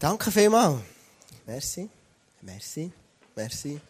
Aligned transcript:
Danke 0.00 0.30
vielmals. 0.30 0.80
Merci. 1.44 1.90
Merci. 2.40 2.90
Merci. 3.34 3.80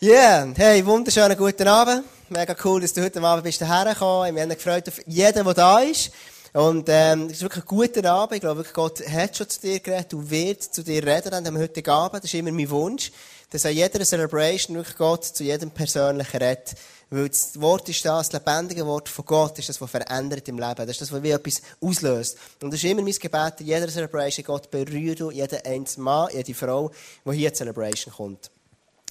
Yeah. 0.00 0.52
hey, 0.56 0.84
wunderschönen 0.84 1.36
guten 1.36 1.68
Abend. 1.68 2.04
Mega 2.28 2.56
cool, 2.64 2.80
dass 2.80 2.92
du 2.92 3.00
heute 3.00 3.22
Abend 3.22 3.44
bist 3.44 3.60
hergekommen. 3.60 4.34
Ich 4.34 4.34
bin 4.34 4.48
gefreut 4.48 4.88
auf 4.88 5.00
jeden, 5.06 5.44
der 5.44 5.54
da 5.54 5.78
ist. 5.78 6.10
Und, 6.52 6.88
ähm, 6.88 7.26
es 7.26 7.34
ist 7.34 7.42
wirklich 7.42 7.64
ein 7.64 7.68
guter 7.68 8.10
Abend. 8.10 8.34
Ich 8.34 8.40
glaube 8.40 8.64
Gott 8.72 9.06
hat 9.08 9.36
schon 9.36 9.48
zu 9.48 9.60
dir 9.60 9.80
geredet. 9.80 10.12
Du 10.12 10.28
wirst 10.28 10.74
zu 10.74 10.82
dir 10.82 11.06
reden 11.06 11.32
an 11.32 11.44
dem 11.44 11.56
heutigen 11.56 11.90
Abend. 11.90 12.24
Das 12.24 12.32
ist 12.32 12.38
immer 12.38 12.50
mein 12.50 12.70
Wunsch. 12.70 13.12
Dass 13.50 13.66
an 13.66 13.72
jeder 13.72 14.04
Celebration 14.04 14.76
wirklich 14.76 14.96
Gott 14.96 15.24
zu 15.24 15.44
jedem 15.44 15.70
persönlich 15.70 16.32
redet. 16.34 16.74
Weil 17.10 17.28
das 17.28 17.60
Wort 17.60 17.88
ist 17.88 18.04
das, 18.04 18.28
das 18.28 18.40
lebendige 18.40 18.86
Wort 18.86 19.08
von 19.08 19.24
Gott 19.24 19.58
ist 19.58 19.68
das, 19.68 19.80
was 19.80 19.90
verändert 19.90 20.48
im 20.48 20.58
Leben. 20.58 20.76
Das 20.76 20.90
ist 20.90 21.00
das, 21.00 21.12
was 21.12 21.22
wie 21.22 21.30
etwas 21.30 21.60
auslöst. 21.80 22.38
Und 22.62 22.72
das 22.72 22.82
ist 22.82 22.88
immer 22.88 23.02
mein 23.02 23.12
Gebet, 23.12 23.54
in 23.60 23.66
jeder 23.66 23.88
Celebration, 23.88 24.44
Gott 24.44 24.70
berührt 24.70 25.18
du 25.18 25.30
jeden 25.32 25.60
einzelnen 25.64 26.04
Mann, 26.04 26.28
jede 26.32 26.54
Frau, 26.54 26.92
die 27.24 27.36
hier 27.36 27.52
zur 27.52 27.66
Celebration 27.66 28.14
kommt. 28.14 28.50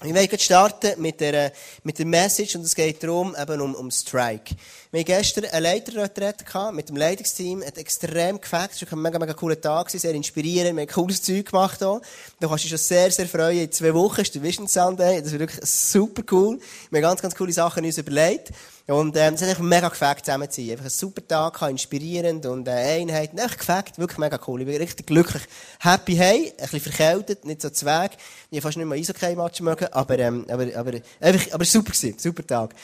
Ich 0.02 0.14
möchte 0.14 0.38
starten 0.38 0.98
mit 1.02 1.20
der, 1.20 1.52
mit 1.82 1.98
der 1.98 2.06
Message 2.06 2.56
und 2.56 2.62
es 2.62 2.74
geht 2.74 3.02
darum, 3.02 3.36
eben 3.38 3.60
um, 3.60 3.74
um 3.74 3.90
Strike. 3.90 4.54
Wir 4.90 5.00
hatten 5.00 5.12
gestern 5.12 5.44
eine 5.44 5.60
Leiterretrette 5.60 6.72
mit 6.72 6.88
dem 6.88 6.96
Leitungsteam, 6.96 7.62
hat 7.62 7.76
extrem 7.76 8.40
gefällt. 8.40 8.70
Es 8.72 8.80
war 8.80 8.96
ein 8.96 9.02
mega, 9.02 9.18
mega 9.18 9.34
cooler 9.34 9.60
Tag, 9.60 9.90
sehr 9.90 10.14
inspirierend, 10.14 10.74
wir 10.74 10.84
haben 10.84 10.88
cooles 10.88 11.20
Zeug 11.20 11.44
gemacht 11.44 11.80
hier. 11.80 12.00
Du 12.40 12.48
kannst 12.48 12.64
dich 12.64 12.70
schon 12.70 12.78
sehr, 12.78 13.10
sehr 13.10 13.28
freuen. 13.28 13.58
In 13.58 13.72
zwei 13.72 13.92
Wochen 13.92 14.22
ist 14.22 14.34
der 14.34 14.42
Vision 14.42 14.66
Sunday, 14.66 15.20
das 15.20 15.32
wird 15.32 15.40
wirklich 15.40 15.68
super 15.68 16.22
cool. 16.30 16.58
Wir 16.90 16.96
haben 16.96 17.02
ganz, 17.02 17.20
ganz 17.20 17.34
coole 17.34 17.52
Sachen 17.52 17.84
uns 17.84 17.98
überlegt. 17.98 18.52
Und, 18.90 19.16
ähm, 19.16 19.34
es 19.34 19.42
hat 19.42 19.48
einfach 19.50 19.62
mega 19.62 19.88
gefällt, 19.88 20.24
zusammen 20.24 20.50
zu 20.50 20.60
sein. 20.60 20.72
Einfach 20.72 20.86
ein 20.86 20.90
super 20.90 21.26
Tag, 21.26 21.62
inspirierend 21.70 22.44
und, 22.46 22.66
äh, 22.66 22.72
Einheit. 23.00 23.30
Echt 23.38 23.58
gefällt, 23.58 23.98
wirklich 23.98 24.18
mega 24.18 24.36
cool. 24.48 24.62
Ich 24.62 24.66
bin 24.66 24.76
richtig 24.78 25.06
glücklich. 25.06 25.44
Happy 25.78 26.16
hey, 26.16 26.52
ein 26.58 26.62
bisschen 26.62 26.80
verkältet, 26.80 27.44
nicht 27.44 27.62
so 27.62 27.70
zweig. 27.70 28.12
Ich 28.50 28.56
habe 28.56 28.62
fast 28.62 28.76
nicht 28.76 28.86
mal 28.86 28.98
Eishockey-Match 28.98 29.60
mögen, 29.60 29.86
aber, 29.92 30.18
ähm, 30.18 30.44
aber, 30.48 30.66
aber, 30.74 30.92
einfach, 31.20 31.52
aber 31.52 31.64
super 31.64 31.92
gewesen. 31.92 32.18
Super 32.18 32.44
Tag. 32.44 32.74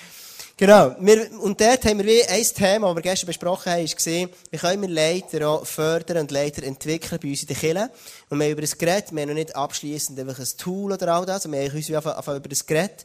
Genau. 0.57 0.95
Wir, 1.01 1.29
und 1.41 1.61
dort 1.61 1.85
haben 1.85 1.99
wir 1.99 2.07
wie 2.07 2.25
ein 2.25 2.45
Thema, 2.45 2.87
das 2.87 2.97
wir 2.97 3.03
gestern 3.03 3.27
besprochen 3.27 3.73
haben, 3.73 3.83
ist 3.83 3.97
gesehen, 3.97 4.31
wie 4.53 4.59
können 4.59 4.83
wir 4.83 4.89
Leiter 4.89 5.49
auch 5.49 5.67
fördern 5.67 6.19
und 6.19 6.31
Leiter 6.31 6.63
entwickeln 6.63 7.19
bei 7.21 7.31
uns 7.31 7.43
in 7.43 7.49
der 7.49 7.57
Kirche. 7.57 7.91
Und 8.31 8.39
wir 8.39 8.49
über 8.49 8.61
das 8.61 8.79
Gerät, 8.79 9.07
wir 9.11 9.23
haben 9.23 9.29
noch 9.31 9.35
nicht 9.35 9.57
abschließend 9.57 10.21
einfach 10.21 10.39
ein 10.39 10.49
Tool 10.57 10.93
oder 10.93 11.13
all 11.13 11.27
das, 11.27 11.51
wir 11.51 11.59
haben 11.59 11.77
uns 11.77 11.91
einfach 11.91 12.37
über 12.37 12.49
das 12.49 12.65
Gerät. 12.65 13.05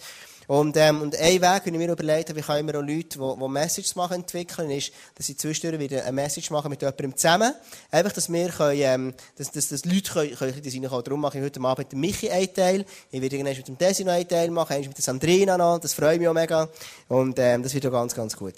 Und, 0.51 0.75
ähm, 0.75 1.01
und 1.01 1.15
ein 1.15 1.41
Weg, 1.41 1.63
den 1.63 1.75
ich 1.75 1.79
mir 1.79 1.93
überlegt 1.93 2.27
habe, 2.27 2.37
wie 2.37 2.43
können 2.43 2.67
wir 2.67 2.77
auch 2.77 2.83
Leute, 2.83 3.17
die, 3.17 3.39
die 3.39 3.47
Messages 3.47 3.95
machen, 3.95 4.15
entwickeln, 4.15 4.69
ist, 4.69 4.91
dass 5.15 5.27
sie 5.27 5.37
zwischendurch 5.37 5.79
wieder 5.79 6.03
eine 6.03 6.11
Message 6.11 6.51
machen 6.51 6.69
mit 6.69 6.81
jemandem 6.81 7.15
zusammen. 7.15 7.53
Einfach, 7.89 8.11
dass 8.11 8.29
wir 8.29 8.49
können, 8.49 8.81
ähm, 8.81 9.13
dass, 9.37 9.51
dass, 9.51 9.69
dass 9.69 9.85
Leute 9.85 10.11
können, 10.11 10.35
können 10.35 10.61
das 10.61 10.73
reinkommen. 10.73 11.03
Darum 11.05 11.21
mache 11.21 11.37
ich 11.37 11.43
heute 11.45 11.61
Abend 11.61 11.77
mit 11.77 11.91
dem 11.93 12.01
Michi 12.01 12.29
einen 12.29 12.53
Teil. 12.53 12.85
Ich 13.11 13.21
werde 13.21 13.37
irgendwann 13.37 13.55
mit 13.55 13.67
dem 13.69 13.77
Desi 13.77 14.03
noch 14.03 14.11
einen 14.11 14.27
Teil 14.27 14.51
machen, 14.51 14.77
mit 14.81 14.97
der 14.97 15.01
Sandrina 15.01 15.57
noch. 15.57 15.79
Das 15.79 15.93
freut 15.93 16.19
mich 16.19 16.27
auch 16.27 16.33
mega. 16.33 16.67
Und, 17.07 17.39
ähm, 17.39 17.63
das 17.63 17.73
wird 17.73 17.85
auch 17.85 17.91
ganz, 17.91 18.13
ganz 18.13 18.35
gut. 18.35 18.55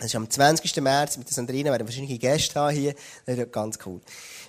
Das 0.00 0.06
ist 0.06 0.16
am 0.16 0.30
20. 0.30 0.76
März 0.76 1.18
mit 1.18 1.28
der 1.28 1.34
Sandrina, 1.34 1.70
werden 1.70 1.86
wahrscheinlich 1.86 2.18
Gäste 2.18 2.58
haben 2.58 2.74
hier. 2.74 2.94
Das 3.26 3.36
wird 3.36 3.52
ganz 3.52 3.78
cool. 3.84 4.00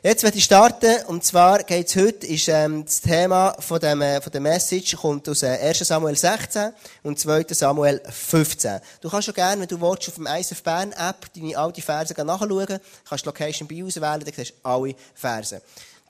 Jetzt 0.02 0.24
werde 0.24 0.38
ich 0.38 0.46
starten, 0.46 1.06
und 1.08 1.26
zwar 1.26 1.64
geht's 1.64 1.94
heute, 1.98 2.26
ist, 2.26 2.48
ähm, 2.48 2.86
das 2.86 3.02
Thema 3.02 3.54
von 3.60 3.78
dem, 3.78 4.02
äh, 4.02 4.22
von 4.22 4.32
der 4.32 4.40
Message 4.40 4.96
kommt 4.96 5.28
aus 5.28 5.44
äh, 5.44 5.58
1. 5.62 5.80
Samuel 5.80 6.16
16 6.16 6.72
und 7.04 7.20
2. 7.20 7.48
Samuel 7.50 8.02
15. 8.10 8.80
Du 9.02 9.10
kannst 9.10 9.26
schon 9.26 9.34
gerne, 9.34 9.60
wenn 9.60 9.68
du 9.68 9.82
willst, 9.82 10.08
auf 10.08 10.16
dem 10.16 10.26
ISF 10.26 10.64
Bern 10.64 10.94
App 10.94 11.28
deine 11.36 11.58
alte 11.58 11.82
Verse 11.82 12.14
nachschauen, 12.14 12.80
kannst 13.10 13.26
die 13.26 13.28
Location 13.28 13.68
bei 13.68 13.84
auswählen, 13.84 14.22
dann 14.22 14.34
siehst 14.34 14.52
du 14.52 14.56
alle 14.64 14.96
Verse. 15.14 15.62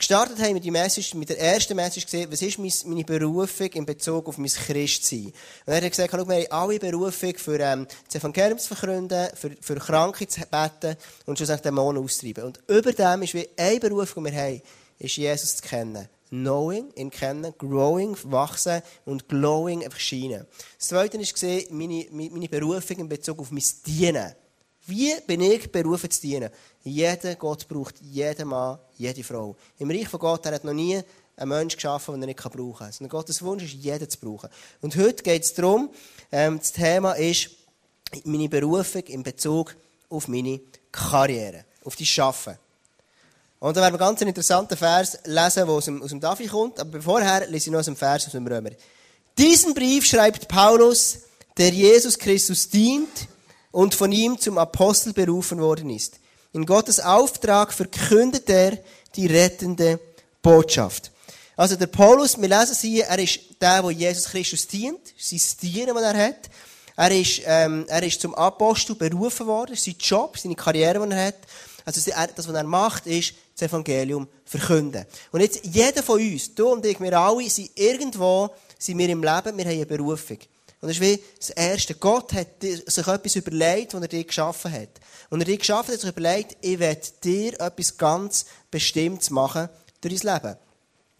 Gestartet 0.01 0.39
haben 0.39 0.55
wir 0.55 0.61
die 0.61 0.71
Message, 0.71 1.13
mit 1.13 1.29
der 1.29 1.39
ersten 1.39 1.75
Message 1.75 2.05
gesehen, 2.05 2.31
was 2.31 2.41
ist 2.41 2.57
meine 2.57 3.03
Berufung 3.03 3.67
in 3.67 3.85
Bezug 3.85 4.27
auf 4.27 4.39
mein 4.39 4.49
Christsein. 4.49 5.25
Und 5.27 5.33
er 5.73 5.75
hat 5.75 5.91
gesagt, 5.91 6.09
schau, 6.11 6.27
wir 6.27 6.37
haben 6.37 6.51
alle 6.51 6.79
Berufung 6.79 7.37
für 7.37 7.59
ähm, 7.59 7.85
das 8.07 8.15
Evangelium 8.15 8.57
zu 8.57 8.73
verkünden, 8.73 9.29
für, 9.35 9.51
für 9.61 9.75
Kranke 9.75 10.27
zu 10.27 10.41
beten 10.41 10.97
und 11.27 11.37
schlussendlich 11.37 11.61
Dämonen 11.61 12.03
auszutreiben. 12.03 12.45
Und 12.45 12.59
über 12.67 12.91
dem 12.93 13.21
ist 13.21 13.35
wie 13.35 13.47
eine 13.55 13.79
Berufung, 13.79 14.23
die 14.23 14.31
wir 14.31 14.41
haben, 14.41 14.61
ist 14.97 15.17
Jesus 15.17 15.57
zu 15.57 15.67
kennen. 15.67 16.09
Knowing, 16.29 16.91
ihn 16.95 17.11
kennen, 17.11 17.53
growing, 17.59 18.17
wachsen 18.23 18.81
und 19.05 19.29
glowing, 19.29 19.83
einfach 19.83 19.99
scheinen. 19.99 20.47
Das 20.79 20.87
zweite 20.87 21.17
ist 21.17 21.33
gesehen, 21.33 21.67
meine, 21.77 22.07
meine 22.09 22.49
Berufung 22.49 22.97
in 22.97 23.07
Bezug 23.07 23.37
auf 23.37 23.51
mein 23.51 23.63
Dienen. 23.85 24.33
Wie 24.87 25.13
bin 25.27 25.41
ich 25.41 25.71
berufen 25.71 26.09
zu 26.09 26.21
dienen? 26.21 26.49
Jeder 26.83 27.35
Gott 27.35 27.67
braucht 27.67 27.95
jeden 28.01 28.47
Mann, 28.47 28.79
jede 28.97 29.23
Frau. 29.23 29.55
Im 29.77 29.91
Reich 29.91 30.07
von 30.07 30.19
Gott 30.19 30.45
er 30.45 30.55
hat 30.55 30.63
noch 30.63 30.73
nie 30.73 31.01
einen 31.35 31.49
Menschen 31.49 31.77
geschaffen, 31.77 32.13
den 32.13 32.23
er 32.23 32.27
nicht 32.27 32.43
brauchen 32.43 32.75
kann. 32.77 32.91
Sondern 32.91 33.09
Gottes 33.09 33.41
Wunsch 33.41 33.63
ist, 33.63 33.73
jeden 33.73 34.09
zu 34.09 34.19
brauchen. 34.19 34.49
Und 34.81 34.95
heute 34.95 35.23
geht 35.23 35.43
es 35.43 35.53
darum, 35.53 35.89
ähm, 36.31 36.59
das 36.59 36.71
Thema 36.71 37.13
ist 37.13 37.51
meine 38.23 38.49
Berufung 38.49 39.03
in 39.03 39.23
Bezug 39.23 39.75
auf 40.09 40.27
meine 40.27 40.59
Karriere, 40.91 41.65
auf 41.83 41.95
die 41.95 42.05
Schaffen. 42.05 42.57
Und 43.59 43.77
da 43.77 43.81
werden 43.81 43.93
wir 43.93 43.99
ganz 43.99 44.19
einen 44.21 44.29
interessanten 44.29 44.75
Vers 44.75 45.19
lesen, 45.25 45.65
der 45.65 45.69
aus 45.69 45.85
dem, 45.85 46.01
aus 46.01 46.09
dem 46.09 46.19
Davi 46.19 46.47
kommt. 46.47 46.79
Aber 46.79 46.99
vorher 47.01 47.47
lese 47.47 47.69
ich 47.69 47.71
noch 47.71 47.83
dem 47.83 47.95
Vers 47.95 48.25
aus 48.25 48.31
dem 48.31 48.47
Römer. 48.47 48.71
Diesen 49.37 49.73
Brief 49.75 50.05
schreibt 50.05 50.47
Paulus, 50.47 51.19
der 51.57 51.69
Jesus 51.69 52.17
Christus 52.17 52.69
dient 52.69 53.27
und 53.71 53.93
von 53.93 54.11
ihm 54.11 54.39
zum 54.39 54.57
Apostel 54.57 55.13
berufen 55.13 55.59
worden 55.61 55.89
ist. 55.91 56.20
In 56.53 56.65
Gottes 56.65 56.99
Auftrag 56.99 57.71
verkündet 57.71 58.49
er 58.49 58.77
die 59.15 59.27
rettende 59.27 59.99
Botschaft. 60.41 61.11
Also 61.55 61.75
der 61.75 61.87
Paulus, 61.87 62.39
wir 62.41 62.49
lesen 62.49 62.71
es 62.71 62.81
hier, 62.81 63.05
er 63.05 63.19
ist 63.19 63.39
der, 63.61 63.81
der 63.81 63.91
Jesus 63.91 64.25
Christus 64.25 64.67
dient, 64.67 64.99
sein 65.17 65.39
Dienen, 65.61 65.95
das 65.95 66.03
er 66.03 66.27
hat. 66.27 66.49
Er 66.97 67.11
ist, 67.11 67.41
ähm, 67.45 67.85
er 67.87 68.03
ist 68.03 68.19
zum 68.19 68.35
Apostel 68.35 68.95
berufen 68.95 69.47
worden, 69.47 69.75
sein 69.75 69.95
Job, 69.99 70.37
seine 70.37 70.55
Karriere, 70.55 71.05
die 71.07 71.13
er 71.13 71.27
hat. 71.27 71.35
Also 71.85 72.11
das, 72.11 72.47
was 72.47 72.55
er 72.55 72.63
macht, 72.63 73.07
ist 73.07 73.33
das 73.55 73.69
Evangelium 73.69 74.27
verkünden. 74.45 75.05
Und 75.31 75.41
jetzt, 75.41 75.63
jeder 75.63 76.03
von 76.03 76.19
uns, 76.19 76.53
du 76.53 76.69
und 76.69 76.85
ich, 76.85 76.99
wir 76.99 77.17
alle, 77.17 77.49
sind 77.49 77.71
irgendwo, 77.75 78.49
sind 78.77 78.97
wir 78.97 79.09
im 79.09 79.23
Leben, 79.23 79.57
wir 79.57 79.65
haben 79.65 79.71
eine 79.71 79.85
Berufung. 79.85 80.37
Und 80.81 80.87
das 80.87 80.97
ist 80.97 81.01
wie 81.01 81.23
das 81.37 81.51
Erste. 81.51 81.93
Gott 81.93 82.33
hat 82.33 82.47
sich 82.59 83.07
etwas 83.07 83.35
überlegt, 83.35 83.93
was 83.93 84.01
er 84.01 84.07
dir 84.07 84.23
geschaffen 84.23 84.71
hat. 84.73 84.89
Und 85.29 85.39
er 85.39 85.45
dir 85.45 85.57
geschaffen 85.57 85.93
hat, 85.93 86.01
sich 86.01 86.09
überlegt, 86.09 86.57
ich 86.61 86.79
werde 86.79 87.07
dir 87.23 87.59
etwas 87.59 87.97
ganz 87.97 88.45
Bestimmtes 88.71 89.29
machen 89.29 89.69
durch 90.01 90.21
dein 90.21 90.33
Leben. 90.33 90.57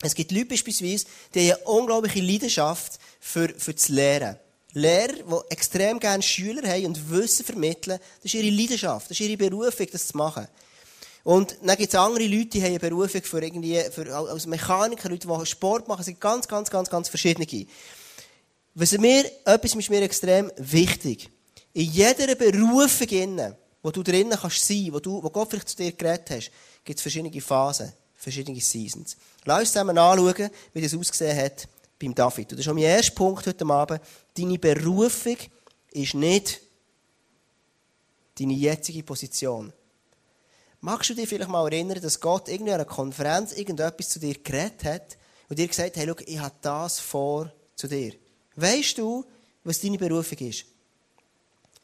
Es 0.01 0.16
gibt 0.16 0.31
Leute 0.31 0.45
beispielsweise, 0.47 1.05
die 1.35 1.51
haben 1.51 1.57
eine 1.57 1.67
unglaubliche 1.67 2.21
Leidenschaft 2.21 3.00
für, 3.19 3.50
für 3.50 3.73
das 3.73 3.88
Lehren. 3.89 4.38
Lehrer, 4.73 5.13
die 5.13 5.51
extrem 5.51 6.00
gerne 6.00 6.23
Schüler 6.23 6.67
haben 6.67 6.88
und 6.88 7.11
Wissen 7.11 7.45
vermitteln, 7.45 8.00
das 8.23 8.33
ist 8.33 8.41
ihre 8.41 8.55
Leidenschaft, 8.55 9.11
das 9.11 9.19
ist 9.19 9.27
ihre 9.27 9.38
Berufung, 9.38 9.88
das 9.91 10.07
zu 10.07 10.17
machen. 10.17 10.47
Und 11.23 11.55
dann 11.61 11.77
gibt 11.77 11.94
es 11.94 12.00
andere 12.00 12.25
Leute, 12.25 12.47
die 12.47 12.61
haben 12.61 12.69
eine 12.69 12.79
Berufung 12.79 13.21
für 13.21 13.44
irgendwie, 13.44 13.79
für, 13.91 14.16
als 14.16 14.47
Mechaniker, 14.47 15.09
Leute, 15.09 15.27
die 15.27 15.45
Sport 15.45 15.88
machen, 15.88 16.03
sind 16.03 16.19
ganz, 16.19 16.47
ganz, 16.47 16.71
ganz, 16.71 16.89
ganz 16.89 17.09
verschiedene. 17.09 17.45
Was 18.73 18.97
mir, 18.97 19.25
etwas 19.45 19.75
ist 19.75 19.89
mir 19.89 20.01
extrem 20.01 20.51
wichtig. 20.57 21.29
In 21.73 21.91
jeder 21.91 22.35
Berufung, 22.35 23.55
wo 23.81 23.91
du 23.91 24.03
drinnen 24.03 24.37
kannst 24.39 24.65
sein, 24.65 24.89
wo, 24.91 24.99
du, 24.99 25.21
wo 25.21 25.29
Gott 25.29 25.49
vielleicht 25.49 25.69
zu 25.69 25.77
dir 25.77 25.91
geredet 25.91 26.29
hast, 26.29 26.51
gibt 26.83 26.97
es 26.97 27.01
verschiedene 27.01 27.41
Phasen, 27.41 27.91
verschiedene 28.15 28.61
Seasons. 28.61 29.17
Lass 29.45 29.59
uns 29.59 29.71
zusammen 29.73 29.97
anschauen, 29.97 30.49
wie 30.73 30.81
das 30.81 30.93
ausgesehen 30.93 31.37
hat 31.37 31.67
beim 31.99 32.15
David. 32.15 32.45
Und 32.45 32.51
das 32.53 32.59
ist 32.59 32.65
schon 32.65 32.75
mein 32.75 32.85
erster 32.85 33.15
Punkt 33.15 33.45
heute 33.45 33.65
Abend. 33.65 34.01
Deine 34.37 34.57
Berufung 34.57 35.38
ist 35.91 36.13
nicht 36.13 36.61
deine 38.39 38.53
jetzige 38.53 39.03
Position. 39.03 39.73
Magst 40.79 41.09
du 41.09 41.13
dich 41.13 41.29
vielleicht 41.29 41.50
mal 41.50 41.71
erinnern, 41.71 42.01
dass 42.01 42.19
Gott 42.19 42.47
irgendwie 42.47 42.71
an 42.71 42.79
einer 42.79 42.85
Konferenz 42.85 43.53
irgendetwas 43.53 44.09
zu 44.09 44.19
dir 44.19 44.35
geredet 44.35 44.83
hat 44.83 45.17
und 45.47 45.59
dir 45.59 45.67
gesagt 45.67 45.95
hat, 45.95 45.97
hey, 45.97 46.07
schau, 46.07 46.24
ich 46.25 46.39
habe 46.39 46.56
das 46.62 47.00
vor 47.00 47.51
zu 47.75 47.88
dir. 47.88 48.13
Weißt 48.62 48.98
du, 48.98 49.25
was 49.63 49.80
deine 49.80 49.98
Berufung 49.98 50.38
ist? 50.40 50.66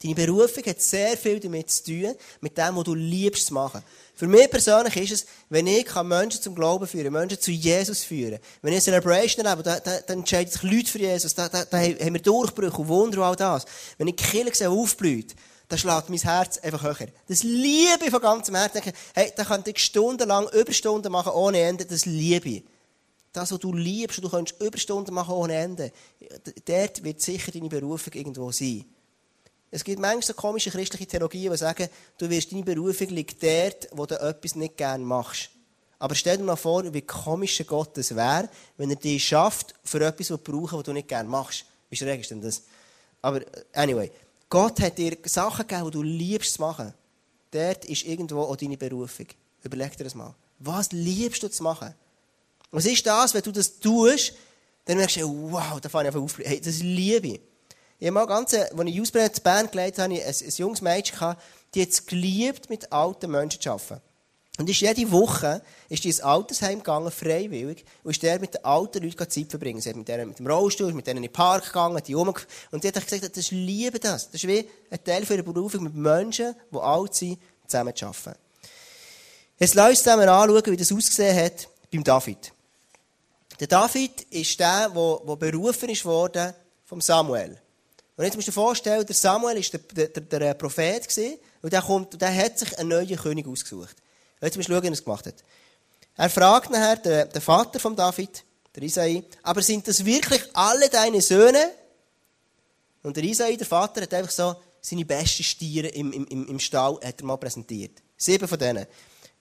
Deine 0.02 0.14
Berufung 0.14 0.64
hat 0.64 0.80
sehr 0.80 1.18
viel 1.18 1.40
damit 1.40 1.72
zu 1.72 1.86
tun, 1.86 2.14
mit 2.42 2.56
dem, 2.56 2.76
was 2.76 2.84
du 2.84 2.94
liebst 2.94 3.48
zu 3.48 3.54
machen. 3.56 3.82
Für 4.14 4.28
mich 4.28 4.50
persönlich 4.50 4.96
ist 4.96 5.12
es, 5.12 5.26
wenn 5.50 5.66
ich 5.66 5.92
Menschen 6.04 6.40
zum 6.40 6.54
Glauben 6.54 6.86
führen 6.86 7.12
Menschen 7.12 7.40
zu 7.40 7.50
Jesus 7.50 8.04
führen 8.04 8.40
wenn 8.62 8.74
ich 8.74 8.84
Celebration 8.84 9.44
erlebe, 9.44 9.64
dann, 9.64 9.82
dann, 9.84 10.02
dann 10.06 10.20
entscheiden 10.20 10.52
sich 10.52 10.62
Leute 10.62 10.92
für 10.92 11.00
Jesus, 11.00 11.34
dann, 11.34 11.50
dann, 11.52 11.66
dann 11.70 11.82
haben 11.82 12.14
wir 12.14 12.22
Durchbrüche 12.22 12.78
und 12.78 12.88
Wunder 12.88 13.18
und 13.18 13.24
all 13.24 13.36
das. 13.36 13.66
Wenn 13.98 14.08
ich 14.08 14.16
die 14.18 14.24
Kirche 14.24 14.56
sehe, 14.56 14.70
aufblüht, 14.70 15.36
dann 15.68 15.80
schlägt 15.80 16.10
mein 16.10 16.20
Herz 16.20 16.60
einfach 16.60 16.84
höher. 16.84 17.08
Das 17.28 17.42
liebe 17.42 18.06
ich 18.06 18.12
von 18.12 18.22
ganzem 18.22 18.54
Herzen. 18.56 18.82
Hey, 19.16 19.34
da 19.36 19.44
könnte 19.46 19.72
ich 19.72 19.80
stundenlang 19.80 20.48
Überstunden 20.50 21.12
machen 21.12 21.34
ohne 21.34 21.60
Ende, 21.60 21.86
das 21.86 22.06
liebe 22.06 22.50
ich 22.50 22.64
das, 23.34 23.52
was 23.52 23.60
du 23.60 23.74
liebst, 23.74 24.18
und 24.18 24.26
du 24.26 24.30
kannst 24.30 24.62
Überstunden 24.62 25.14
machen 25.14 25.34
ohne 25.34 25.56
Ende, 25.56 25.92
dort 26.66 27.04
wird 27.04 27.22
sicher 27.22 27.52
deine 27.52 27.70
Berufung 27.70 28.14
irgendwo 28.14 28.52
sein. 28.52 28.86
Es 29.70 29.84
gibt 29.84 30.00
manchmal 30.00 30.24
so 30.24 30.34
komische 30.34 30.72
christliche 30.72 31.08
Theologien, 31.08 31.52
die 31.52 31.58
sagen, 31.58 31.90
du 32.18 32.30
wirst 32.30 32.52
deine 32.52 32.64
Berufung 32.64 33.10
liegt 33.10 33.44
dort, 33.44 33.90
wo 33.92 34.06
du 34.06 34.20
etwas 34.20 34.56
nicht 34.56 34.78
gerne 34.78 35.04
machst. 35.04 35.50
Aber 36.00 36.16
stell 36.16 36.38
dir 36.38 36.44
mal 36.44 36.56
vor, 36.56 36.94
wie 36.94 37.02
komisch 37.02 37.62
Gott 37.66 37.98
es 37.98 38.16
wäre, 38.16 38.50
wenn 38.78 38.90
er 38.92 38.96
dich 38.96 39.28
schafft, 39.28 39.74
für 39.84 40.06
etwas 40.06 40.28
zu 40.28 40.38
brauchen, 40.38 40.78
was 40.78 40.84
du 40.84 40.94
nicht 40.94 41.08
gerne 41.08 41.28
machst. 41.28 41.66
Wie 41.90 41.96
schräg 41.96 42.22
ist 42.22 42.32
denn 42.32 42.42
das? 42.42 42.64
Aber, 43.22 43.42
anyway. 43.74 44.12
Gott 44.50 44.80
hat 44.80 44.98
dir 44.98 45.18
Sachen 45.26 45.68
gegeben, 45.68 45.86
die 45.86 45.92
du 45.92 46.04
liebst 46.04 46.54
zu 46.54 46.62
machen. 46.62 46.94
Dort 47.52 47.86
ist 47.86 48.06
irgendwo 48.06 48.42
auch 48.44 48.56
deine 48.56 48.78
Berufung. 48.78 49.28
Überleg 49.64 49.98
dir 49.98 50.06
das 50.06 50.16
mal. 50.16 50.34
Was 50.60 50.92
liebst 50.92 51.44
du 51.44 51.50
zu 51.50 51.64
machen? 51.64 51.94
Was 52.72 52.86
ist 52.86 53.06
das, 53.06 53.34
wenn 53.34 53.42
du 53.42 53.52
das 53.52 53.80
tust, 53.80 54.34
dann 54.86 54.98
merkst 54.98 55.18
du, 55.18 55.52
wow, 55.52 55.80
da 55.82 55.90
fange 55.90 56.06
ich 56.06 56.08
einfach 56.08 56.22
auf. 56.22 56.38
Hey, 56.40 56.62
das 56.62 56.80
liebe 56.80 57.28
ich. 57.28 57.42
Ich 58.00 58.12
mal 58.12 58.26
ganz, 58.26 58.54
als 58.54 58.72
ich 58.86 59.02
Ausbildung 59.02 59.32
in 59.36 59.44
Bern 59.44 59.72
geleitet 59.72 60.00
habe, 60.00 60.14
ein, 60.14 60.22
ein 60.22 60.54
junges 60.56 60.82
Mädchen 60.82 61.16
gehabt, 61.16 61.42
die 61.74 61.82
hat 61.82 61.90
es 61.90 62.06
geliebt, 62.06 62.70
mit 62.70 62.92
alten 62.92 63.32
Menschen 63.32 63.60
zu 63.60 63.72
arbeiten. 63.72 64.02
Und 64.60 64.68
ist 64.70 64.82
jede 64.82 65.12
Woche 65.12 65.62
ist 65.88 66.04
die 66.04 66.08
ins 66.08 66.20
Altersheim 66.20 66.80
gegangen, 66.80 67.12
freiwillig, 67.12 67.86
und 68.04 68.12
ist 68.12 68.24
der 68.24 68.40
mit 68.40 68.56
den 68.56 68.66
alten 68.66 69.04
Leuten 69.04 69.30
Zeit 69.30 69.50
verbringen. 69.50 69.80
Sie 69.82 69.90
hat 69.90 69.96
mit, 69.96 70.08
denen, 70.08 70.30
mit 70.30 70.40
dem 70.40 70.48
Rollstuhl, 70.48 70.94
mit 70.94 71.06
denen 71.06 71.18
in 71.18 71.24
den 71.24 71.34
Park 71.34 71.66
gegangen, 71.66 72.02
die 72.06 72.16
um 72.16 72.34
Und 72.72 72.82
sie 72.82 72.88
hat 72.88 72.96
gesagt, 72.96 73.38
das 73.38 73.52
liebe 73.52 74.00
das. 74.00 74.32
Das 74.32 74.44
ist 74.44 74.48
wie 74.48 74.68
ein 74.90 75.04
Teil 75.04 75.24
ihrer 75.30 75.44
Berufung, 75.44 75.84
mit 75.84 75.94
Menschen, 75.94 76.56
die 76.72 76.78
alt 76.78 77.14
sind, 77.14 77.40
zusammen 77.68 77.96
zu 77.96 78.08
arbeiten. 78.08 78.40
Jetzt 79.60 79.76
lass 79.76 79.90
uns 79.90 80.04
zusammen 80.04 80.28
anschauen, 80.28 80.66
wie 80.66 80.78
das 80.78 80.92
ausgesehen 80.92 81.38
hat 81.38 81.68
beim 81.92 82.04
David. 82.04 82.52
Der 83.60 83.68
David 83.68 84.22
ist 84.30 84.60
der, 84.60 84.90
der, 84.90 85.36
berufen 85.36 85.90
ist 85.90 86.06
worden 86.06 86.54
vom 86.86 87.02
Samuel. 87.02 87.58
Und 88.16 88.24
jetzt 88.24 88.36
musst 88.36 88.48
du 88.48 88.52
dir 88.52 88.56
vorstellen, 88.56 89.06
der 89.06 89.16
Samuel 89.16 89.56
war 89.56 89.80
der, 89.96 90.08
der, 90.08 90.40
der 90.40 90.54
Prophet 90.54 91.08
gewesen, 91.08 91.38
und 91.62 91.74
der, 91.74 91.82
kommt, 91.82 92.22
der 92.22 92.36
hat 92.36 92.60
sich 92.60 92.78
einen 92.78 92.90
neuen 92.90 93.16
König 93.16 93.48
ausgesucht. 93.48 93.96
Jetzt 94.42 94.56
musst 94.56 94.70
du 94.70 94.74
schauen, 94.74 94.84
wie 94.84 94.88
er 94.88 94.94
es 94.94 95.04
gemacht 95.04 95.26
hat. 95.26 95.36
Er 96.16 96.30
fragt 96.30 96.70
nachher 96.70 96.98
den, 96.98 97.30
den 97.30 97.42
Vater 97.42 97.80
von 97.80 97.96
David, 97.96 98.44
der 98.76 98.84
Isai, 98.84 99.24
aber 99.44 99.62
sind 99.62 99.88
das 99.88 100.06
wirklich 100.06 100.42
alle 100.54 100.90
deine 100.90 101.22
Söhne? 101.22 101.72
Und 103.04 103.18
der 103.18 103.24
Isai, 103.24 103.56
der 103.56 103.68
Vater, 103.68 104.02
hat 104.02 104.14
einfach 104.14 104.32
so 104.32 104.56
seine 104.82 105.06
besten 105.06 105.44
Stiere 105.44 105.88
im, 105.88 106.14
im, 106.14 106.48
im 106.48 106.60
Stall 106.60 107.00
hat 107.04 107.20
er 107.20 107.26
mal 107.26 107.38
präsentiert. 107.38 108.02
Sieben 108.16 108.48
von 108.48 108.58
denen. 108.58 108.86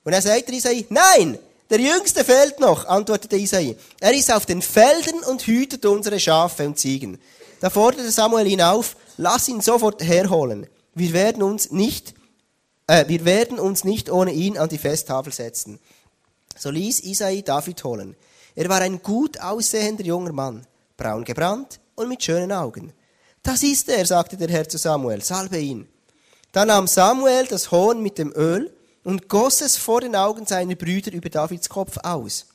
Und 0.05 0.13
er 0.13 0.23
sagt 0.23 0.49
der 0.49 0.55
Isai, 0.55 0.87
nein, 0.89 1.39
der 1.71 1.81
Jüngste 1.81 2.25
fehlt 2.25 2.61
noch, 2.61 2.87
antwortete 2.87 3.37
Isai. 3.37 3.77
Er 4.01 4.15
ist 4.15 4.33
auf 4.33 4.47
den 4.47 4.63
Feldern 4.63 5.21
und 5.29 5.47
hütet 5.47 5.85
unsere 5.85 6.21
Schafe 6.21 6.67
und 6.67 6.79
Ziegen. 6.79 7.19
Da 7.61 7.71
forderte 7.71 8.11
Samuel 8.11 8.47
ihn 8.47 8.63
auf, 8.63 8.97
lass 9.17 9.49
ihn 9.49 9.61
sofort 9.61 10.03
herholen. 10.03 10.67
Wir 10.95 11.13
werden 11.13 11.43
uns 11.43 11.71
nicht 11.71 12.15
äh, 12.87 13.09
wir 13.09 13.25
werden 13.25 13.59
uns 13.59 13.85
nicht 13.85 14.11
ohne 14.11 14.33
ihn 14.33 14.59
an 14.59 14.69
die 14.69 14.79
Festtafel 14.79 15.33
setzen. 15.33 15.81
So 16.57 16.71
ließ 16.71 17.01
Isai 17.01 17.43
David 17.43 17.83
holen. 17.85 18.17
Er 18.55 18.69
war 18.69 18.81
ein 18.81 19.03
gut 19.03 19.41
aussehender 19.41 20.05
junger 20.05 20.33
Mann, 20.33 20.67
braun 20.97 21.25
gebrannt 21.25 21.81
und 21.95 22.09
mit 22.09 22.23
schönen 22.23 22.53
Augen. 22.53 22.93
Das 23.43 23.63
ist 23.63 23.89
er, 23.89 24.07
sagte 24.07 24.37
der 24.37 24.49
Herr 24.49 24.69
zu 24.69 24.79
Samuel, 24.79 25.23
salbe 25.23 25.59
ihn. 25.59 25.87
Da 26.53 26.65
nahm 26.65 26.87
Samuel 26.87 27.47
das 27.47 27.71
Horn 27.71 28.03
mit 28.03 28.19
dem 28.19 28.33
Öl 28.35 28.73
und 29.07 29.29
goss 29.29 29.61
es 29.61 29.77
vor 29.77 30.01
den 30.01 30.17
Augen 30.17 30.47
seiner 30.47 30.75
Brüder 30.75 31.13
über 31.13 31.29
Davids 31.29 31.69
Kopf 31.69 31.97
aus. 31.99 32.47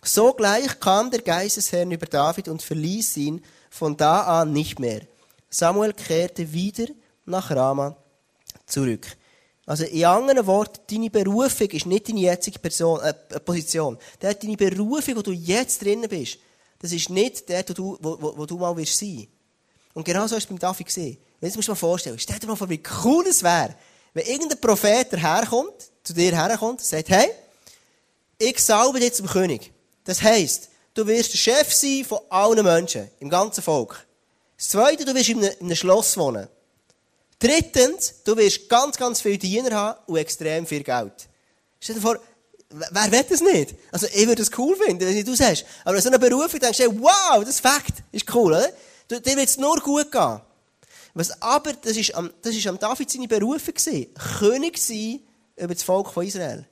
Sogleich 0.00 0.78
kam 0.78 1.10
der 1.10 1.22
Geist 1.22 1.56
des 1.56 1.72
Herrn 1.72 1.90
über 1.90 2.06
David 2.06 2.46
und 2.46 2.62
verließ 2.62 3.16
ihn 3.16 3.44
von 3.68 3.96
da 3.96 4.40
an 4.40 4.52
nicht 4.52 4.78
mehr. 4.78 5.00
Samuel 5.50 5.92
kehrte 5.92 6.52
wieder 6.52 6.86
nach 7.24 7.50
Rama 7.50 7.96
zurück. 8.64 9.08
Also 9.66 9.82
in 9.86 10.04
anderen 10.04 10.46
Worten, 10.46 10.82
deine 10.88 11.10
Berufung 11.10 11.68
ist 11.70 11.86
nicht 11.86 12.08
deine 12.08 12.20
jetzige 12.20 12.60
Person, 12.60 13.00
äh, 13.00 13.40
Position. 13.40 13.98
Der 14.22 14.34
deine 14.34 14.56
Berufung, 14.56 15.16
wo 15.16 15.22
du 15.22 15.32
jetzt 15.32 15.82
drin 15.82 16.06
bist, 16.08 16.38
das 16.78 16.92
ist 16.92 17.10
nicht 17.10 17.48
der, 17.48 17.68
wo 17.68 17.72
du, 17.72 17.98
wo, 18.00 18.38
wo 18.38 18.46
du 18.46 18.56
mal 18.56 18.76
wirst 18.76 19.00
sein. 19.00 19.26
Und 19.94 20.04
genau 20.04 20.28
so 20.28 20.36
ist 20.36 20.44
es 20.44 20.48
beim 20.48 20.60
David 20.60 20.86
gesehen. 20.86 21.18
Jetzt 21.40 21.56
musst 21.56 21.66
du 21.66 21.72
dir 21.72 21.74
mal 21.74 21.80
vorstellen, 21.80 22.20
stell 22.20 22.38
dir 22.38 22.46
mal 22.46 22.54
vor, 22.54 22.70
wie 22.70 22.82
cool 23.02 23.26
es 23.26 23.42
wäre, 23.42 23.74
wenn 24.16 24.24
irgendein 24.24 24.58
Prophet 24.58 25.12
herkommt, 25.12 25.90
zu 26.02 26.14
dir 26.14 26.34
herkommt 26.34 26.80
sagt, 26.80 27.10
hey, 27.10 27.28
ich 28.38 28.58
salbe 28.64 28.98
dich 28.98 29.12
zum 29.12 29.26
König. 29.26 29.70
Das 30.04 30.22
heisst, 30.22 30.70
du 30.94 31.06
wirst 31.06 31.34
der 31.34 31.38
Chef 31.38 31.74
sein 31.74 32.02
von 32.02 32.20
allen 32.30 32.64
Menschen, 32.64 33.10
im 33.20 33.28
ganzen 33.28 33.62
Volk. 33.62 34.06
Das 34.56 34.68
Zweite, 34.68 35.04
du 35.04 35.14
wirst 35.14 35.28
in 35.28 35.44
einem, 35.44 35.52
in 35.60 35.66
einem 35.66 35.76
Schloss 35.76 36.16
wohnen. 36.16 36.48
Drittens, 37.38 38.14
du 38.24 38.34
wirst 38.38 38.70
ganz, 38.70 38.96
ganz 38.96 39.20
viele 39.20 39.36
Diener 39.36 39.76
haben 39.76 40.00
und 40.06 40.16
extrem 40.16 40.66
viel 40.66 40.82
Geld. 40.82 41.28
Stell 41.78 41.96
dir 41.96 42.00
vor, 42.00 42.18
wer 42.70 43.12
will 43.12 43.24
das 43.28 43.42
nicht? 43.42 43.74
Also, 43.92 44.06
ich 44.06 44.26
würde 44.26 44.40
es 44.40 44.50
cool 44.56 44.76
finden, 44.76 45.06
wenn 45.06 45.26
du 45.26 45.30
das 45.30 45.40
hast. 45.40 45.66
Aber 45.84 45.94
wenn 45.94 46.02
so 46.02 46.08
eine 46.08 46.18
Berufung 46.18 46.58
denkst 46.58 46.78
du, 46.78 47.02
wow, 47.02 47.40
das 47.40 47.50
ist 47.50 47.60
Fakt, 47.60 48.02
ist 48.12 48.34
cool, 48.34 48.54
oder? 48.54 48.72
Dir 49.10 49.36
wird 49.36 49.48
es 49.50 49.58
nur 49.58 49.78
gut 49.80 50.10
gehen. 50.10 50.40
Was 51.16 51.40
aber, 51.40 51.72
das 51.72 51.96
ist 51.96 52.14
am, 52.14 52.30
das 52.42 52.54
ist 52.54 52.66
am 52.66 52.78
David 52.78 53.10
seine 53.10 53.26
Berufung 53.26 53.72
gewesen. 53.72 54.12
König 54.38 54.76
sein 54.76 55.20
über 55.56 55.72
das 55.72 55.82
Volk 55.82 56.12
von 56.12 56.26
Israel. 56.26 56.66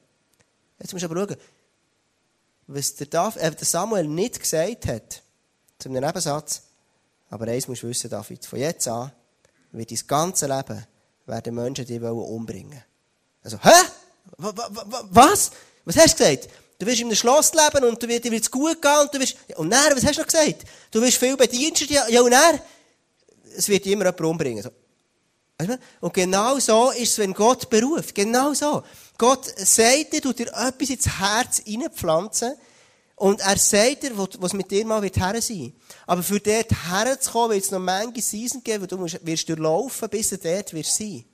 Jetzt 0.79 0.93
musst 0.93 1.03
du 1.03 1.09
aber 1.09 1.19
schauen, 1.19 1.37
was 2.67 2.95
der, 2.95 3.07
David, 3.07 3.41
äh, 3.41 3.51
der 3.53 3.65
Samuel 3.65 4.07
nicht 4.07 4.39
gesagt 4.39 4.87
hat, 4.87 5.23
zu 5.79 5.89
einem 5.89 6.05
Nebensatz, 6.05 6.61
aber 7.31 7.47
eins 7.49 7.69
musst 7.69 7.85
du 7.85 7.89
wissen, 7.89 8.11
David, 8.11 8.45
von 8.45 8.59
jetzt 8.59 8.87
an, 8.87 9.13
wird 9.73 9.91
dein 9.91 10.07
ganze 10.07 10.47
Leben 10.47 10.87
werden 11.25 11.55
Menschen 11.55 11.87
dich 11.87 12.03
umbringen 12.03 12.85
Also, 13.43 13.59
hä? 13.63 13.71
Was? 14.37 15.53
Was 15.87 15.97
hast 15.97 16.21
du 16.21 16.23
gesagt? 16.23 16.51
Du 16.79 16.85
wirst 16.85 17.01
in 17.01 17.07
einem 17.07 17.17
Schloss 17.17 17.53
leben 17.55 17.87
und 17.87 18.03
du 18.03 18.07
wird, 18.07 18.23
dir 18.23 18.31
wird 18.31 18.43
es 18.43 18.51
gut 18.51 18.83
gehen 18.83 19.01
und 19.01 19.15
du 19.15 19.19
wirst, 19.21 19.39
und 19.57 19.71
dann, 19.71 19.97
was 19.97 20.05
hast 20.05 20.19
du 20.19 20.21
noch 20.21 20.29
gesagt? 20.29 20.65
Du 20.91 21.01
wirst 21.01 21.17
viel 21.17 21.35
Bedienstet, 21.35 21.89
ja, 21.89 22.07
ja 22.09 22.21
und 22.21 22.33
dann, 22.33 22.61
es 23.57 23.69
wird 23.69 23.87
immer 23.87 24.05
jemand 24.05 24.21
umbringen. 24.21 24.69
Und 26.01 26.13
genau 26.13 26.59
so 26.59 26.91
ist 26.91 27.13
es, 27.13 27.19
wenn 27.19 27.33
Gott 27.33 27.71
beruft. 27.71 28.15
Genau 28.15 28.53
so. 28.55 28.83
Gott 29.17 29.47
sagt 29.57 30.13
dir, 30.13 30.21
du 30.21 30.33
dir 30.33 30.49
etwas 30.49 30.91
ins 30.91 31.07
Herz 31.19 31.63
hineinpflanzen, 31.65 32.55
und 33.17 33.41
er 33.41 33.57
sagt 33.57 34.03
dir, 34.03 34.11
was 34.17 34.53
mit 34.53 34.71
dir 34.71 34.85
mal 34.85 35.01
wird 35.01 35.17
her 35.17 35.41
sein. 35.41 35.73
Aber 36.07 36.23
für 36.23 36.41
dort 36.41 36.71
herzukommen, 36.91 37.53
wird 37.53 37.65
es 37.65 37.71
noch 37.71 37.79
manche 37.79 38.21
Season 38.21 38.63
geben, 38.63 38.83
wo 38.83 38.87
du 38.87 38.99
musst, 38.99 39.25
wirst 39.25 39.49
durchlaufen, 39.49 40.09
bis 40.09 40.31
du 40.31 40.39
dort 40.39 40.73
wirst 40.73 40.97
sein. 40.97 41.25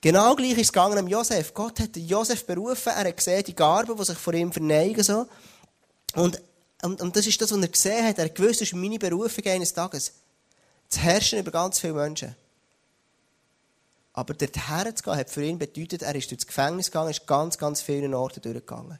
Genau 0.00 0.34
gleich 0.34 0.52
ist 0.52 0.60
es 0.60 0.72
gegangen 0.72 0.96
am 0.96 1.08
Josef. 1.08 1.52
Gott 1.52 1.78
hat 1.78 1.94
Josef 1.94 2.46
berufen, 2.46 2.90
er 2.90 3.08
hat 3.08 3.16
gesehen, 3.16 3.44
die 3.44 3.54
Garben, 3.54 3.94
die 3.94 4.04
sich 4.04 4.16
vor 4.16 4.32
ihm 4.32 4.50
verneigen, 4.50 5.04
so. 5.04 5.26
Und, 6.14 6.40
und, 6.82 7.02
und 7.02 7.14
das 7.14 7.26
ist 7.26 7.40
das, 7.40 7.52
was 7.52 7.60
er 7.60 7.68
gesehen 7.68 8.06
hat. 8.06 8.18
Er 8.18 8.24
hat 8.24 8.34
gewusst, 8.34 8.62
das 8.62 8.68
ist 8.68 8.74
meine 8.74 8.98
Berufung 8.98 9.44
eines 9.44 9.74
Tages. 9.74 10.14
Zu 10.90 11.00
herrschen 11.00 11.38
über 11.38 11.50
ganz 11.50 11.80
viele 11.80 11.94
Menschen. 11.94 12.34
Aber 14.12 14.34
dort 14.34 14.56
herzugehen, 14.68 15.16
hat 15.16 15.30
für 15.30 15.44
ihn 15.44 15.58
bedeutet, 15.58 16.02
er 16.02 16.14
ist 16.14 16.30
durchs 16.30 16.46
Gefängnis 16.46 16.86
gegangen, 16.86 17.10
ist 17.10 17.26
ganz, 17.26 17.56
ganz 17.56 17.80
viele 17.80 18.16
Orte 18.16 18.40
durchgegangen. 18.40 18.98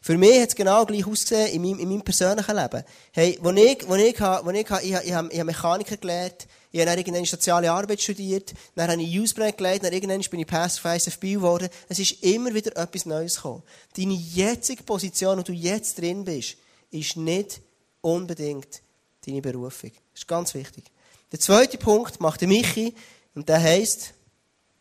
Für 0.00 0.16
mich 0.16 0.40
hat 0.40 0.48
es 0.48 0.54
genau 0.54 0.86
gleich 0.86 1.06
ausgesehen 1.06 1.48
in 1.48 1.62
meinem, 1.62 1.78
in 1.80 1.88
meinem 1.88 2.02
persönlichen 2.02 2.56
Leben. 2.56 2.84
Hey, 3.12 3.38
wo 3.42 3.50
ich, 3.50 3.86
wo 3.88 3.94
ich, 3.96 4.18
wo 4.20 4.50
ich, 4.50 4.70
ich, 4.70 4.82
ich, 4.82 4.94
ich, 4.94 5.06
ich 5.06 5.14
habe 5.14 5.44
Mechaniker 5.44 5.96
gelernt, 5.96 6.46
ich 6.70 6.80
habe 6.80 6.90
dann 6.90 6.98
irgendwann 6.98 7.24
soziale 7.24 7.70
Arbeit 7.70 8.00
studiert, 8.00 8.54
dann 8.74 8.90
habe 8.90 9.02
ich 9.02 9.18
Usebrand 9.18 9.56
gelernt, 9.56 9.84
dann 9.84 9.92
irgendwann 9.92 10.20
bin 10.20 10.40
ich 10.40 10.46
Pastor 10.46 10.90
für 10.90 10.96
ISFB 10.96 11.22
geworden. 11.34 11.68
Es 11.88 11.98
ist 11.98 12.22
immer 12.22 12.54
wieder 12.54 12.76
etwas 12.76 13.06
Neues 13.06 13.36
gekommen. 13.36 13.62
Deine 13.96 14.14
jetzige 14.14 14.82
Position, 14.82 15.38
wo 15.38 15.42
du 15.42 15.52
jetzt 15.52 15.98
drin 15.98 16.24
bist, 16.24 16.56
ist 16.90 17.16
nicht 17.16 17.60
unbedingt 18.00 18.82
deine 19.26 19.42
Berufung. 19.42 19.90
Das 20.12 20.22
ist 20.22 20.28
ganz 20.28 20.54
wichtig. 20.54 20.84
Der 21.30 21.40
zweite 21.40 21.76
Punkt 21.76 22.20
macht 22.20 22.40
der 22.40 22.48
Michi, 22.48 22.94
und 23.34 23.48
der 23.48 23.60
heisst, 23.60 24.14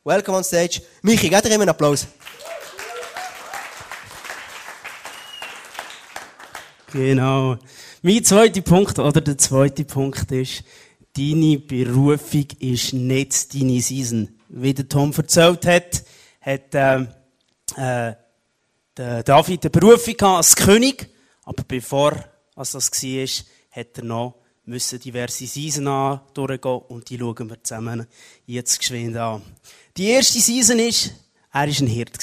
Welcome 0.06 0.38
on 0.38 0.44
stage. 0.46 0.82
Michi, 1.02 1.30
gib 1.30 1.42
dir 1.42 1.50
immer 1.50 1.64
einen 1.64 1.70
Applaus. 1.70 2.08
Genau. 6.94 7.58
Mein 8.02 8.24
zweiter 8.24 8.62
Punkt, 8.62 8.98
oder 8.98 9.20
der 9.20 9.38
zweite 9.38 9.84
Punkt 9.84 10.32
ist, 10.32 10.64
deine 11.18 11.60
Berufung 11.60 12.46
ist 12.60 12.94
nicht 12.94 13.54
deine 13.54 13.82
Season. 13.82 14.40
Wie 14.48 14.74
der 14.74 14.88
Tom 14.88 15.12
erzählt 15.12 15.66
hat, 15.66 16.04
hat 16.40 16.74
äh, 16.74 17.02
äh, 17.76 18.16
der 18.96 19.24
David 19.24 19.66
eine 19.66 19.70
Berufung 19.70 20.22
als 20.22 20.56
König, 20.56 21.10
aber 21.44 21.64
bevor 21.68 22.24
als 22.56 22.72
das 22.72 22.90
war, 22.90 23.28
hat 23.72 23.98
er 23.98 24.04
noch 24.06 24.36
müssen 24.68 25.00
diverse 25.00 25.48
Season 25.48 26.20
durchgehen 26.34 26.82
und 26.90 27.10
die 27.10 27.18
schauen 27.18 27.50
wir 27.50 27.64
zusammen 27.64 28.06
jetzt 28.46 28.78
geschwind 28.78 29.16
an. 29.16 29.42
Die 29.96 30.10
erste 30.10 30.40
Season 30.40 30.78
ist, 30.78 31.14
er 31.52 31.62
war 31.62 31.68
ein 31.68 31.88
Hirt. 31.88 32.18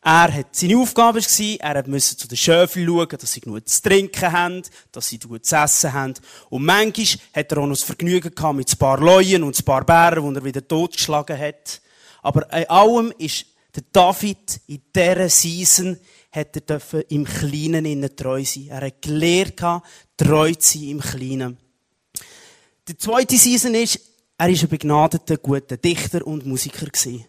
Er 0.00 0.32
hat, 0.32 0.46
seine 0.52 0.78
Aufgabe 0.78 1.20
war, 1.20 1.74
er 1.74 1.88
musste 1.88 2.16
zu 2.16 2.28
den 2.28 2.36
Schöfeln 2.36 2.86
schauen, 2.86 3.08
dass 3.08 3.32
sie 3.32 3.40
genug 3.40 3.68
zu 3.68 3.82
trinken 3.82 4.32
haben, 4.32 4.62
dass 4.92 5.08
sie 5.08 5.18
gut 5.18 5.44
zu 5.44 5.56
essen 5.56 5.92
haben. 5.92 6.14
Und 6.48 6.64
manchmal 6.64 7.06
hat 7.34 7.52
er 7.52 7.58
auch 7.58 7.66
noch 7.66 7.70
das 7.70 7.82
Vergnügen 7.82 8.32
gehabt 8.32 8.56
mit 8.56 8.72
ein 8.72 8.78
paar 8.78 9.00
Leuen 9.00 9.42
und 9.42 9.58
ein 9.58 9.64
paar 9.64 9.84
Bären, 9.84 10.32
die 10.32 10.38
er 10.38 10.44
wieder 10.44 10.66
totgeschlagen 10.66 11.36
hat. 11.36 11.82
Aber 12.22 12.50
in 12.52 12.70
allem 12.70 13.12
ist 13.18 13.46
der 13.74 13.82
David 13.92 14.60
in 14.68 14.80
dieser 14.94 15.28
Season 15.28 15.98
hat 16.30 16.70
er 16.70 17.10
im 17.10 17.24
Kleinen 17.24 17.84
innen 17.84 18.14
treu 18.14 18.44
sein. 18.44 18.68
Er 18.68 18.86
hat 18.86 19.02
gelernt, 19.02 19.60
treu 20.16 20.54
zu 20.54 20.78
sein 20.78 20.88
im 20.88 21.00
Kleinen. 21.00 21.58
Die 22.86 22.96
zweite 22.96 23.36
Season 23.36 23.74
ist, 23.74 24.00
er 24.36 24.48
ist 24.48 24.62
ein 24.62 24.68
begnadeter, 24.68 25.36
guter 25.36 25.76
Dichter 25.76 26.26
und 26.26 26.46
Musiker 26.46 26.86
gewesen. 26.86 27.24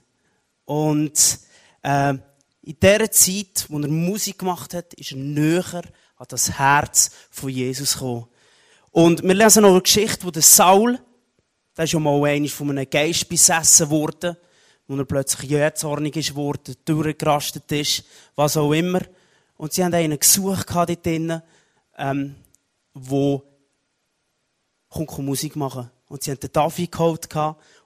Und, 0.65 1.39
äh, 1.82 2.13
in 2.62 2.77
dieser 2.79 3.12
Zeit, 3.12 3.65
wo 3.70 3.79
er 3.79 3.88
Musik 3.88 4.39
gemacht 4.39 4.74
hat, 4.74 4.94
ist 4.94 5.12
er 5.12 5.18
näher 5.18 5.82
an 6.18 6.25
das 6.27 6.60
Herz 6.60 7.10
von 7.32 7.50
Jesus 7.50 7.94
gekommen. 7.94 8.27
Und 8.91 9.24
wir 9.24 9.34
lesen 9.34 9.63
noch 9.63 9.72
eine 9.72 9.82
Geschichte, 9.82 10.25
wo 10.25 10.32
der 10.32 10.41
Saul, 10.41 11.00
der 11.75 11.86
ist 11.86 11.94
ja 11.94 12.00
mal 12.00 12.24
einmal 12.24 12.50
von 12.50 12.70
einem 12.70 12.89
Geist 12.89 13.29
besessen 13.29 13.89
worden, 13.89 14.36
wo 14.89 14.98
er 14.98 15.05
plötzlich 15.05 15.51
jähzornig 15.51 16.15
ist 16.17 16.36
worden, 16.36 16.75
durchgerastet 16.84 17.72
ist, 17.72 18.03
was 18.36 18.58
auch 18.58 18.74
immer. 18.74 19.01
Und 19.55 19.72
sie 19.72 19.84
haben 19.84 19.93
einen 19.93 20.19
gesucht 20.19 20.65
dort 20.74 21.05
drinnen, 21.05 21.43
ähm, 21.96 22.36
wo 22.96 23.43
kommt 24.89 25.19
Musik 25.19 25.55
machen. 25.55 25.91
Und 26.08 26.24
sie 26.24 26.31
haben 26.31 26.39
den 26.39 26.51
David 26.51 26.91
geholt 26.91 27.29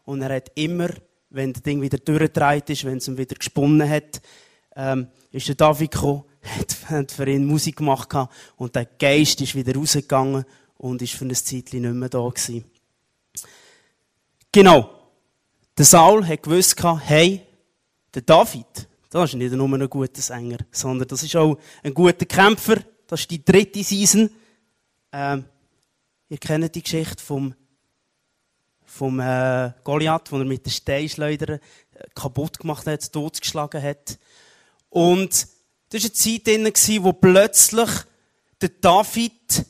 und 0.05 0.21
er 0.21 0.35
hat 0.35 0.51
immer, 0.55 0.89
wenn 1.29 1.51
das 1.51 1.61
Ding 1.61 1.81
wieder 1.81 1.97
durchgedreht 1.97 2.69
ist, 2.69 2.85
wenn 2.85 2.99
es 2.99 3.07
ihm 3.09 3.17
wieder 3.17 3.35
gesponnen 3.35 3.89
hat, 3.89 4.21
ähm, 4.77 5.07
ist 5.31 5.49
der 5.49 5.55
David 5.55 5.91
gekommen, 5.91 6.23
hat 6.85 7.11
für 7.11 7.27
ihn 7.27 7.45
Musik 7.45 7.77
gemacht 7.77 8.15
und 8.55 8.75
der 8.75 8.85
Geist 8.85 9.41
ist 9.41 9.55
wieder 9.55 9.75
rausgegangen 9.75 10.45
und 10.77 11.01
ist 11.01 11.15
für 11.15 11.25
ein 11.25 11.35
Zeitchen 11.35 11.81
nicht 11.81 11.93
mehr 11.93 12.07
da 12.07 12.29
gewesen. 12.29 12.63
Genau. 14.53 15.02
Der 15.75 15.85
Saul 15.85 16.27
hat 16.27 16.43
gewusst, 16.43 16.75
hey, 17.05 17.41
der 18.13 18.21
David, 18.21 18.87
das 19.09 19.31
ist 19.31 19.35
nicht 19.35 19.53
nur 19.53 19.67
ein 19.67 19.89
guter 19.89 20.21
Sänger, 20.21 20.57
sondern 20.71 21.07
das 21.07 21.23
ist 21.23 21.35
auch 21.35 21.57
ein 21.81 21.93
guter 21.95 22.25
Kämpfer. 22.25 22.77
Das 23.07 23.21
ist 23.21 23.31
die 23.31 23.43
dritte 23.43 23.83
Season. 23.83 24.29
Ähm, 25.11 25.45
ihr 26.29 26.37
kennt 26.37 26.75
die 26.75 26.83
Geschichte 26.83 27.23
vom, 27.23 27.55
vom 28.85 29.19
äh, 29.19 29.71
Goliath, 29.83 30.31
wo 30.31 30.37
er 30.37 30.45
mit 30.45 30.63
den 30.63 30.71
Steinschleudern 30.71 31.59
äh, 31.93 32.03
kaputt 32.13 32.59
gemacht 32.59 32.85
hat, 32.85 33.11
totgeschlagen 33.11 33.81
hat. 33.81 34.19
Und 34.89 35.47
das 35.89 36.03
war 36.03 36.09
eine 36.09 36.13
Zeit 36.13 36.47
drin, 36.47 37.03
wo 37.03 37.13
plötzlich 37.13 37.89
der 38.61 38.69
David 38.69 39.65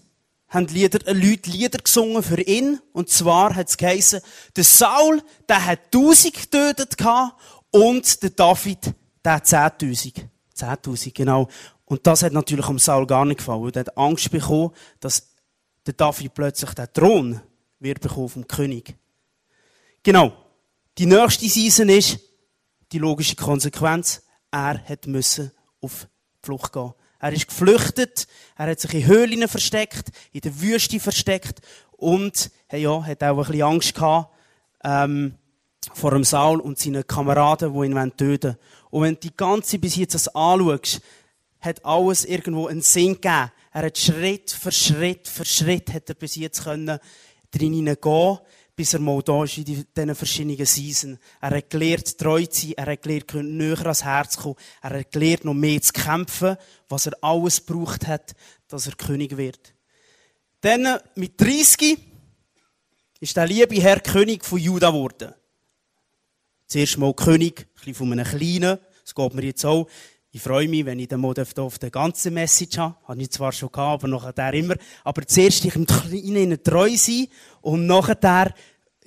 haben 0.53 0.67
Lieder, 0.67 1.05
äh, 1.07 1.13
Leute 1.13 1.50
Lieder 1.50 1.79
gesungen 1.79 2.22
für 2.22 2.39
ihn. 2.41 2.79
Und 2.93 3.10
zwar 3.10 3.55
hat 3.55 3.69
es 3.69 3.77
geheißen, 3.77 4.22
der 4.55 4.63
Saul, 4.63 5.22
der 5.50 5.65
hat 5.65 5.91
tausend 5.91 6.33
getötet 6.33 6.98
gehabt, 6.98 7.33
und 7.72 8.22
der 8.22 8.29
David, 8.29 8.93
der 9.25 9.33
hat 9.33 9.48
zehntausend. 9.48 10.27
Zehntausend, 10.53 11.15
genau. 11.15 11.48
Und 11.86 12.05
das 12.05 12.22
hat 12.22 12.31
natürlich 12.31 12.67
am 12.67 12.77
Saul 12.77 13.07
gar 13.07 13.25
nicht 13.25 13.38
gefallen. 13.38 13.72
Er 13.74 13.79
hat 13.79 13.98
Angst 13.98 14.29
bekommen, 14.29 14.72
dass 15.00 15.33
der 15.88 15.95
David 15.95 16.36
plötzlich 16.36 16.72
den 16.75 16.93
Thron 16.93 17.41
wird 17.79 18.00
bekommen 18.00 18.29
vom 18.29 18.48
König. 18.48 18.95
Genau. 20.03 20.33
Die 21.00 21.07
nächste 21.07 21.50
Season 21.50 21.89
ist 21.89 22.19
die 22.91 23.00
logische 23.00 23.36
Konsequenz. 23.36 24.22
Er 24.51 24.77
hat 24.88 25.07
müssen 25.07 25.51
auf 25.81 26.07
die 26.36 26.45
Flucht 26.45 26.72
gehen. 26.74 26.93
Er 27.24 27.32
ist 27.32 27.48
geflüchtet, 27.48 28.27
er 28.58 28.68
hat 28.68 28.82
sich 28.82 28.94
in 28.94 29.06
Höhlen 29.06 29.48
versteckt, 29.48 30.10
in 30.34 30.42
der 30.42 30.60
Wüste 30.60 31.00
versteckt 31.00 31.62
und 31.94 32.51
hey, 32.68 32.82
ja, 32.82 33.01
hat 33.01 33.24
auch 33.24 33.38
ein 33.38 33.46
bisschen 33.46 33.62
Angst 33.62 33.96
gehabt 33.96 34.30
ähm, 34.84 35.36
vor 35.94 36.12
dem 36.12 36.25
Saul 36.25 36.60
und 36.60 36.77
seinen 36.77 37.08
Kameraden, 37.08 37.74
die 37.74 37.86
ihn 37.86 38.18
töten 38.18 38.44
wollen. 38.50 38.58
Und 38.89 39.01
wenn 39.03 39.13
du 39.13 39.20
die 39.22 39.38
ganze 39.38 39.80
bis 39.80 39.96
jetzt 39.96 40.15
das 40.15 40.36
anschaust, 40.36 41.00
hat 41.62 41.86
alles 41.86 42.25
irgendwo 42.25 42.68
einen 42.68 42.82
Sinn 42.82 43.13
gegeben. 43.13 43.51
Er 43.72 43.86
hat 43.86 43.98
Schritt 43.98 44.51
für 44.51 44.74
Schritt 44.74 45.25
für 45.30 45.46
Schritt 45.46 45.94
hat 45.94 46.10
er 46.10 46.15
bis 46.15 46.36
jetzt 46.36 46.65
können 46.65 47.00
drin 47.51 47.74
hineingehen 47.74 48.39
bis 48.75 48.94
er 48.94 49.00
mal 49.00 49.22
da 49.22 49.44
ist 49.44 49.58
in 49.58 49.65
diesen 49.65 50.15
verschiedenen 50.15 50.65
Seasons. 50.65 51.20
Er 51.39 51.58
hat 51.58 51.70
gelernt, 51.70 52.18
treu 52.18 52.46
zu 52.46 52.68
sein, 52.68 52.74
er 52.77 52.92
hat 52.94 53.03
gelernt, 53.03 53.34
näher 53.34 53.80
ans 53.82 54.03
Herz 54.03 54.34
zu 54.34 54.42
kommen, 54.42 54.56
er 54.82 55.00
hat 55.00 55.12
gelernt, 55.12 55.46
noch 55.46 55.53
mehr 55.53 55.82
zu 55.82 55.94
kämpfen, 55.94 56.58
was 56.89 57.06
er 57.06 57.13
alles 57.22 57.65
gebraucht 57.65 58.08
hat, 58.08 58.34
dass 58.68 58.88
er 58.88 58.96
König 58.96 59.38
wird. 59.38 59.74
Dann, 60.62 61.00
mit 61.15 61.39
30, 61.39 62.00
ist 63.20 63.38
der 63.38 63.48
liebe 63.48 63.75
Herr 63.82 64.00
König 64.00 64.44
von 64.44 64.60
Juda 64.60 64.89
geworden. 64.89 65.34
Zuerst 66.68 66.98
mal 66.98 67.13
König, 67.13 67.60
ein 67.60 67.74
bisschen 67.75 67.96
von 67.96 68.12
einem 68.12 68.25
Kleinen, 68.25 68.80
das 69.03 69.13
geht 69.13 69.34
mir 69.34 69.44
jetzt 69.44 69.65
auch. 69.65 69.88
Ich 70.35 70.41
freue 70.41 70.67
mich, 70.67 70.83
wenn 70.83 70.97
ich 70.97 71.09
den 71.09 71.21
mal 71.21 71.35
auf 71.37 71.77
der 71.77 71.91
ganzen 71.91 72.33
Message 72.33 72.79
habe. 72.79 72.95
Habe 73.07 73.21
ich 73.21 73.29
zwar 73.29 73.51
schon 73.51 73.71
gehabt, 73.71 74.03
aber 74.03 74.07
nachher 74.07 74.53
immer. 74.55 74.75
Aber 75.03 75.27
zuerst 75.27 75.63
ich 75.63 75.75
im 75.75 75.85
Kleinen 75.85 76.63
treu 76.63 76.89
sein 76.97 77.27
und 77.61 77.85
nachher 77.85 78.51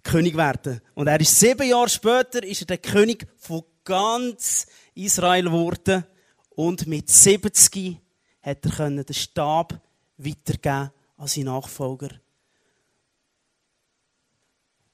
König 0.05 0.37
werden. 0.37 0.81
Und 0.95 1.09
er 1.09 1.21
ist 1.21 1.37
sieben 1.37 1.69
Jahre 1.69 1.89
später, 1.89 2.45
ist 2.45 2.61
er 2.61 2.67
der 2.69 2.79
König 2.79 3.27
von 3.39 3.65
ganz 3.83 4.69
Israel 4.95 5.47
geworden. 5.47 6.05
Und 6.51 6.87
mit 6.87 7.11
70 7.11 7.97
hat 8.41 8.65
er 8.79 8.91
den 8.91 9.13
Stab 9.13 9.81
weitergeben 10.19 10.93
an 11.17 11.27
seinen 11.27 11.47
Nachfolger. 11.47 12.11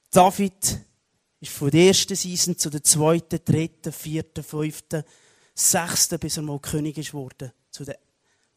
David 0.09 0.79
ist 1.39 1.51
von 1.51 1.69
der 1.69 1.89
ersten 1.89 2.15
Season 2.15 2.57
zu 2.57 2.71
der 2.71 2.81
zweiten, 2.81 3.39
dritten, 3.45 3.91
vierten, 3.91 4.43
fünften, 4.43 5.03
Sechste, 5.55 6.17
bis 6.17 6.37
er 6.37 6.43
mal 6.43 6.59
König 6.59 6.97
ist 6.97 7.13
worden. 7.13 7.51
Zu 7.71 7.85
der, 7.85 7.97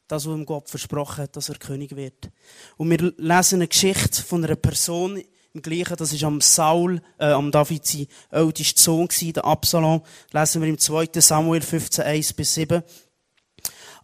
das, 0.08 0.26
was 0.26 0.34
ihm 0.34 0.46
Gott 0.46 0.68
versprochen 0.68 1.24
hat, 1.24 1.36
dass 1.36 1.48
er 1.48 1.56
König 1.56 1.96
wird. 1.96 2.30
Und 2.76 2.90
wir 2.90 3.12
lesen 3.16 3.56
eine 3.56 3.68
Geschichte 3.68 4.22
von 4.22 4.44
einer 4.44 4.56
Person 4.56 5.22
im 5.52 5.62
Gleichen, 5.62 5.96
das 5.96 6.12
ist 6.12 6.22
am 6.22 6.40
Saul, 6.40 7.00
äh, 7.18 7.26
am 7.26 7.50
David 7.50 7.86
sein 7.86 8.06
ältester 8.30 8.82
Sohn 8.82 9.08
gewesen, 9.08 9.32
der 9.32 9.44
Absalom. 9.46 10.02
Lesen 10.32 10.62
wir 10.62 10.68
im 10.68 10.78
2. 10.78 11.08
Samuel 11.14 11.62
15, 11.62 12.04
1 12.04 12.32
bis 12.34 12.54
7. 12.54 12.82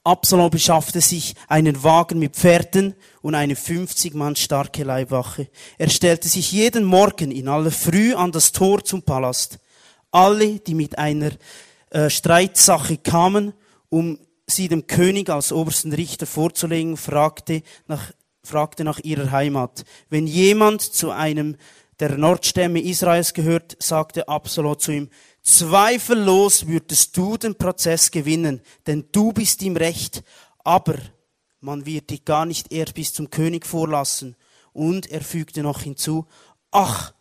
Absalom 0.05 0.51
beschaffte 0.51 1.01
sich 1.01 1.35
einen 1.47 1.85
Wagen 1.85 2.19
mit 2.19 2.35
Pferden 2.35 2.95
und 3.21 3.37
eine 3.37 3.55
50 3.55 4.15
Mann 4.15 4.35
starke 4.35 4.83
Leibwache. 4.83 5.49
Er 5.79 5.91
stellte 5.91 6.29
sich 6.29 6.51
jeden 6.51 6.85
Morgen 6.85 7.31
in 7.31 7.47
aller 7.47 7.71
Früh 7.71 8.15
an 8.15 8.33
das 8.33 8.51
Tor 8.51 8.83
zum 8.83 9.03
Palast. 9.03 9.61
Alle, 10.11 10.59
die 10.59 10.75
mit 10.75 10.99
einer 10.99 11.31
äh, 11.93 12.09
Streitsache 12.09 12.97
kamen, 12.97 13.53
um 13.91 14.19
sie 14.47 14.69
dem 14.69 14.87
König 14.87 15.29
als 15.29 15.53
obersten 15.53 15.93
Richter 15.93 16.27
vorzulegen, 16.27 16.97
fragte 16.97 17.63
nach, 17.87 18.13
fragte 18.43 18.83
nach 18.83 18.99
ihrer 19.01 19.31
Heimat. 19.31 19.85
Wenn 20.09 20.27
jemand 20.27 20.81
zu 20.81 21.11
einem 21.11 21.57
der 22.01 22.17
Nordstämme 22.17 22.81
Israels 22.81 23.35
gehört, 23.35 23.77
sagte 23.79 24.27
Absalom 24.27 24.79
zu 24.79 24.93
ihm, 24.93 25.11
zweifellos 25.43 26.67
würdest 26.67 27.15
du 27.17 27.37
den 27.37 27.57
Prozess 27.57 28.11
gewinnen, 28.11 28.63
denn 28.87 29.05
du 29.13 29.33
bist 29.33 29.63
im 29.63 29.77
Recht, 29.77 30.25
aber 30.65 30.95
man 31.61 31.85
wird 31.85 32.09
dich 32.09 32.25
gar 32.25 32.47
nicht 32.47 32.73
erst 32.73 32.95
bis 32.95 33.13
zum 33.13 33.29
König 33.29 33.67
vorlassen. 33.67 34.35
Und 34.73 35.11
er 35.11 35.21
fügte 35.21 35.63
noch 35.63 35.83
hinzu, 35.83 36.27
ach, 36.71 37.13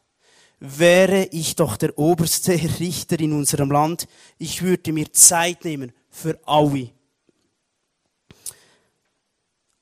wäre 0.61 1.25
ich 1.31 1.55
doch 1.55 1.75
der 1.75 1.97
oberste 1.97 2.53
Richter 2.79 3.19
in 3.19 3.33
unserem 3.33 3.71
Land, 3.71 4.07
ich 4.37 4.61
würde 4.61 4.93
mir 4.93 5.11
Zeit 5.11 5.65
nehmen 5.65 5.91
für 6.09 6.39
alle. 6.45 6.91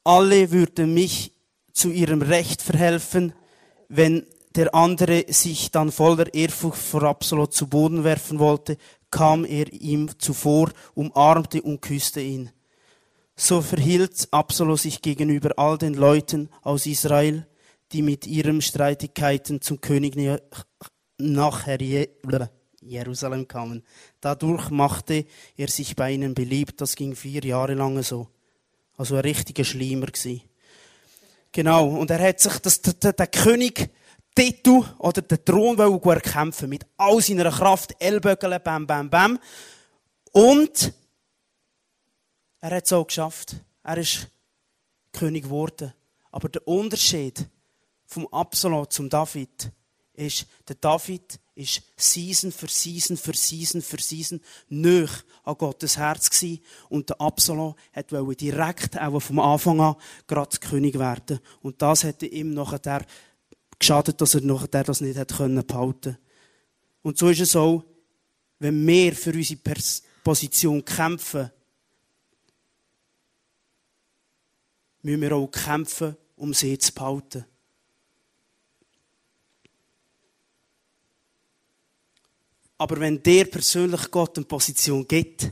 Alle 0.05 0.51
würden 0.51 0.93
mich 0.93 1.33
zu 1.73 1.91
ihrem 1.91 2.21
Recht 2.21 2.61
verhelfen, 2.61 3.33
wenn 3.89 4.25
der 4.55 4.73
andere 4.73 5.25
sich 5.27 5.69
dann 5.69 5.91
voller 5.91 6.33
Ehrfurcht 6.33 6.79
vor 6.81 7.03
Absalom 7.03 7.51
zu 7.51 7.67
Boden 7.67 8.05
werfen 8.05 8.39
wollte, 8.39 8.77
kam 9.11 9.43
er 9.43 9.71
ihm 9.73 10.09
zuvor, 10.17 10.71
umarmte 10.95 11.61
und 11.61 11.81
küsste 11.81 12.21
ihn. 12.21 12.51
So 13.35 13.61
verhielt 13.61 14.29
Absalom 14.31 14.77
sich 14.77 15.01
gegenüber 15.01 15.51
all 15.57 15.77
den 15.77 15.93
Leuten 15.93 16.49
aus 16.61 16.85
Israel, 16.85 17.47
die 17.91 18.01
mit 18.01 18.27
ihren 18.27 18.61
Streitigkeiten 18.61 19.61
zum 19.61 19.81
König 19.81 20.15
nach 21.19 21.67
Jerusalem 22.81 23.47
kamen. 23.47 23.83
Dadurch 24.21 24.69
machte 24.69 25.25
er 25.55 25.67
sich 25.67 25.95
bei 25.95 26.11
ihnen 26.11 26.33
beliebt. 26.33 26.81
Das 26.81 26.95
ging 26.95 27.15
vier 27.15 27.43
Jahre 27.43 27.73
lang 27.73 28.01
so. 28.01 28.27
Also 28.97 29.15
ein 29.15 29.21
richtiger 29.21 29.63
Schleimer 29.63 30.07
gsi. 30.07 30.41
Genau. 31.51 31.87
Und 31.87 32.09
er 32.11 32.27
hat 32.27 32.39
sich 32.39 32.57
das, 32.59 32.81
der, 32.81 33.13
der 33.13 33.27
König 33.27 33.89
Titel 34.35 34.83
oder 34.99 35.21
den 35.21 35.43
Thron 35.43 35.77
erkämpfen 35.77 36.69
mit 36.69 36.85
all 36.97 37.21
seiner 37.21 37.51
Kraft, 37.51 37.95
Ellbögeln, 37.99 38.61
bam, 38.63 38.87
bam, 38.87 39.09
bam. 39.09 39.39
Und 40.31 40.93
er 42.61 42.71
hat 42.71 42.85
es 42.85 42.93
auch 42.93 43.07
geschafft. 43.07 43.55
Er 43.83 43.97
ist 43.97 44.27
König 45.11 45.45
geworden. 45.45 45.93
Aber 46.31 46.49
der 46.49 46.67
Unterschied 46.67 47.47
vom 48.05 48.27
Absalom 48.27 48.89
zum 48.89 49.09
David 49.09 49.71
ist, 50.19 50.45
der 50.67 50.75
David 50.75 51.39
ist 51.55 51.81
Season 51.97 52.51
für 52.51 52.67
Season 52.67 53.17
für 53.17 53.35
Season 53.35 53.81
für 53.81 53.99
Season 53.99 54.41
nöch 54.69 55.11
an 55.43 55.57
Gottes 55.57 55.97
Herz 55.97 56.29
gewesen. 56.29 56.63
Und 56.89 57.09
der 57.09 57.21
Absalom 57.21 57.75
hat 57.93 58.11
direkt 58.11 58.97
auch 58.99 59.19
vom 59.19 59.39
Anfang 59.39 59.79
an 59.81 59.95
gerade 60.27 60.57
König 60.57 60.99
werden. 60.99 61.39
Und 61.61 61.81
das 61.81 62.03
hätte 62.03 62.25
ihm 62.25 62.53
nachher 62.53 63.05
geschadet, 63.77 64.19
dass 64.21 64.35
er 64.35 64.41
nachher 64.41 64.83
das 64.83 65.01
nicht 65.01 65.17
hätte 65.17 65.35
können 65.35 65.65
behalten. 65.65 66.17
Und 67.01 67.17
so 67.17 67.29
ist 67.29 67.41
es 67.41 67.55
auch, 67.55 67.83
wenn 68.59 68.85
wir 68.85 69.15
für 69.15 69.31
unsere 69.31 69.59
Position 70.23 70.83
kämpfen, 70.83 71.49
müssen 75.01 75.21
wir 75.21 75.33
auch 75.33 75.47
kämpfen, 75.47 76.17
um 76.35 76.53
sie 76.53 76.77
zu 76.77 76.93
behalten. 76.93 77.45
Aber 82.79 82.97
wenn 83.01 83.21
der 83.21 83.43
persönlich 83.43 84.09
Gott 84.09 84.37
eine 84.37 84.45
Position 84.45 85.05
gibt, 85.05 85.51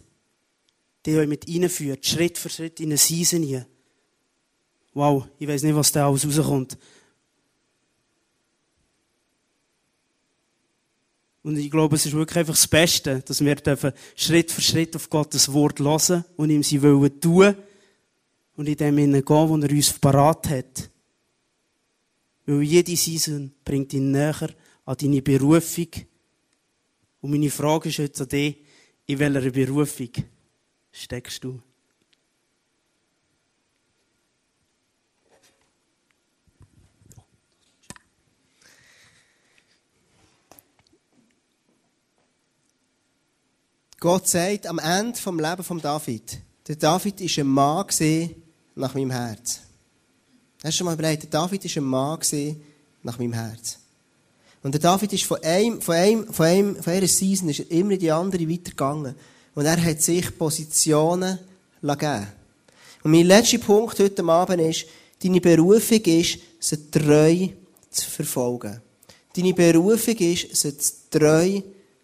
die 1.05 1.17
euch 1.17 1.27
mit 1.27 1.45
reinführt, 1.45 2.05
Schritt 2.05 2.37
für 2.37 2.49
Schritt 2.49 2.79
in 2.79 2.87
eine 2.87 2.97
Season 2.97 3.43
hier. 3.43 3.67
Wow, 4.93 5.27
ich 5.37 5.47
weiß 5.47 5.63
nicht, 5.63 5.75
was 5.75 5.91
da 5.91 6.07
alles 6.07 6.25
rauskommt. 6.25 6.77
Und 11.43 11.57
ich 11.57 11.69
glaube, 11.69 11.97
es 11.97 12.05
ist 12.05 12.13
wirklich 12.13 12.37
einfach 12.37 12.53
das 12.53 12.67
Beste, 12.67 13.19
dass 13.19 13.41
wir 13.41 13.93
Schritt 14.15 14.51
für 14.51 14.61
Schritt 14.61 14.95
auf 14.95 15.09
Gottes 15.09 15.51
Wort 15.51 15.79
hören 15.79 16.23
und 16.37 16.49
ihm 16.49 16.63
sie 16.63 16.81
wollen 16.81 17.19
tun 17.19 17.55
und 18.55 18.67
in 18.67 18.75
dem 18.75 18.95
gehen, 18.95 19.23
wo 19.25 19.57
er 19.57 19.69
uns 19.69 19.93
parat 19.99 20.49
hat. 20.49 20.89
Weil 22.45 22.63
jede 22.63 22.95
Season 22.95 23.53
bringt 23.65 23.93
ihn 23.93 24.11
näher 24.11 24.49
an 24.85 24.97
deine 24.97 25.21
Berufung, 25.21 25.89
und 27.27 27.31
meine 27.31 27.51
Frage 27.51 27.89
ist 27.89 27.99
heute 27.99 28.23
an 28.23 28.29
dich, 28.29 28.55
in 29.05 29.19
welcher 29.19 29.51
Berufung 29.51 30.11
steckst 30.93 31.43
du? 31.43 31.61
Gott 43.99 44.25
sagt 44.25 44.65
am 44.65 44.79
Ende 44.79 45.19
vom 45.19 45.37
Leben 45.37 45.63
von 45.65 45.81
David, 45.81 46.39
der 46.65 46.77
David 46.77 47.19
ist 47.19 47.39
ein 47.39 47.47
Mann 47.47 47.85
nach 48.75 48.93
meinem 48.93 49.11
Herz. 49.11 49.59
Hast 50.63 50.75
du 50.75 50.77
schon 50.77 50.85
mal 50.85 50.93
überlegt, 50.93 51.23
der 51.23 51.29
David 51.29 51.65
ist 51.65 51.75
ein 51.75 51.83
Mann 51.83 52.21
nach 53.03 53.19
meinem 53.19 53.33
Herz. 53.33 53.79
Und 54.63 54.73
der 54.73 54.81
David 54.81 55.13
ist 55.13 55.23
von 55.23 55.41
einem, 55.43 55.81
von 55.81 55.95
einem, 55.95 56.33
von 56.33 56.45
einem, 56.45 56.75
von 56.81 56.93
einer 56.93 57.07
Season 57.07 57.49
ist 57.49 57.59
er 57.59 57.71
immer 57.71 57.91
in 57.91 57.99
die 57.99 58.11
andere 58.11 58.49
weitergegangen. 58.49 59.15
Und 59.55 59.65
er 59.65 59.83
hat 59.83 60.01
sich 60.01 60.37
Positionen 60.37 61.39
gegeben. 61.81 62.27
Und 63.03 63.11
mein 63.11 63.25
letzter 63.25 63.59
Punkt 63.59 63.99
heute 63.99 64.23
Abend 64.23 64.61
ist, 64.61 64.85
deine 65.23 65.41
Berufung 65.41 66.01
ist, 66.01 66.39
sie 66.59 66.91
treu 66.91 67.47
zu 67.89 68.09
verfolgen. 68.09 68.81
Deine 69.35 69.53
Berufung 69.53 70.15
ist, 70.17 70.55
sie 70.55 70.73
treu 71.09 71.61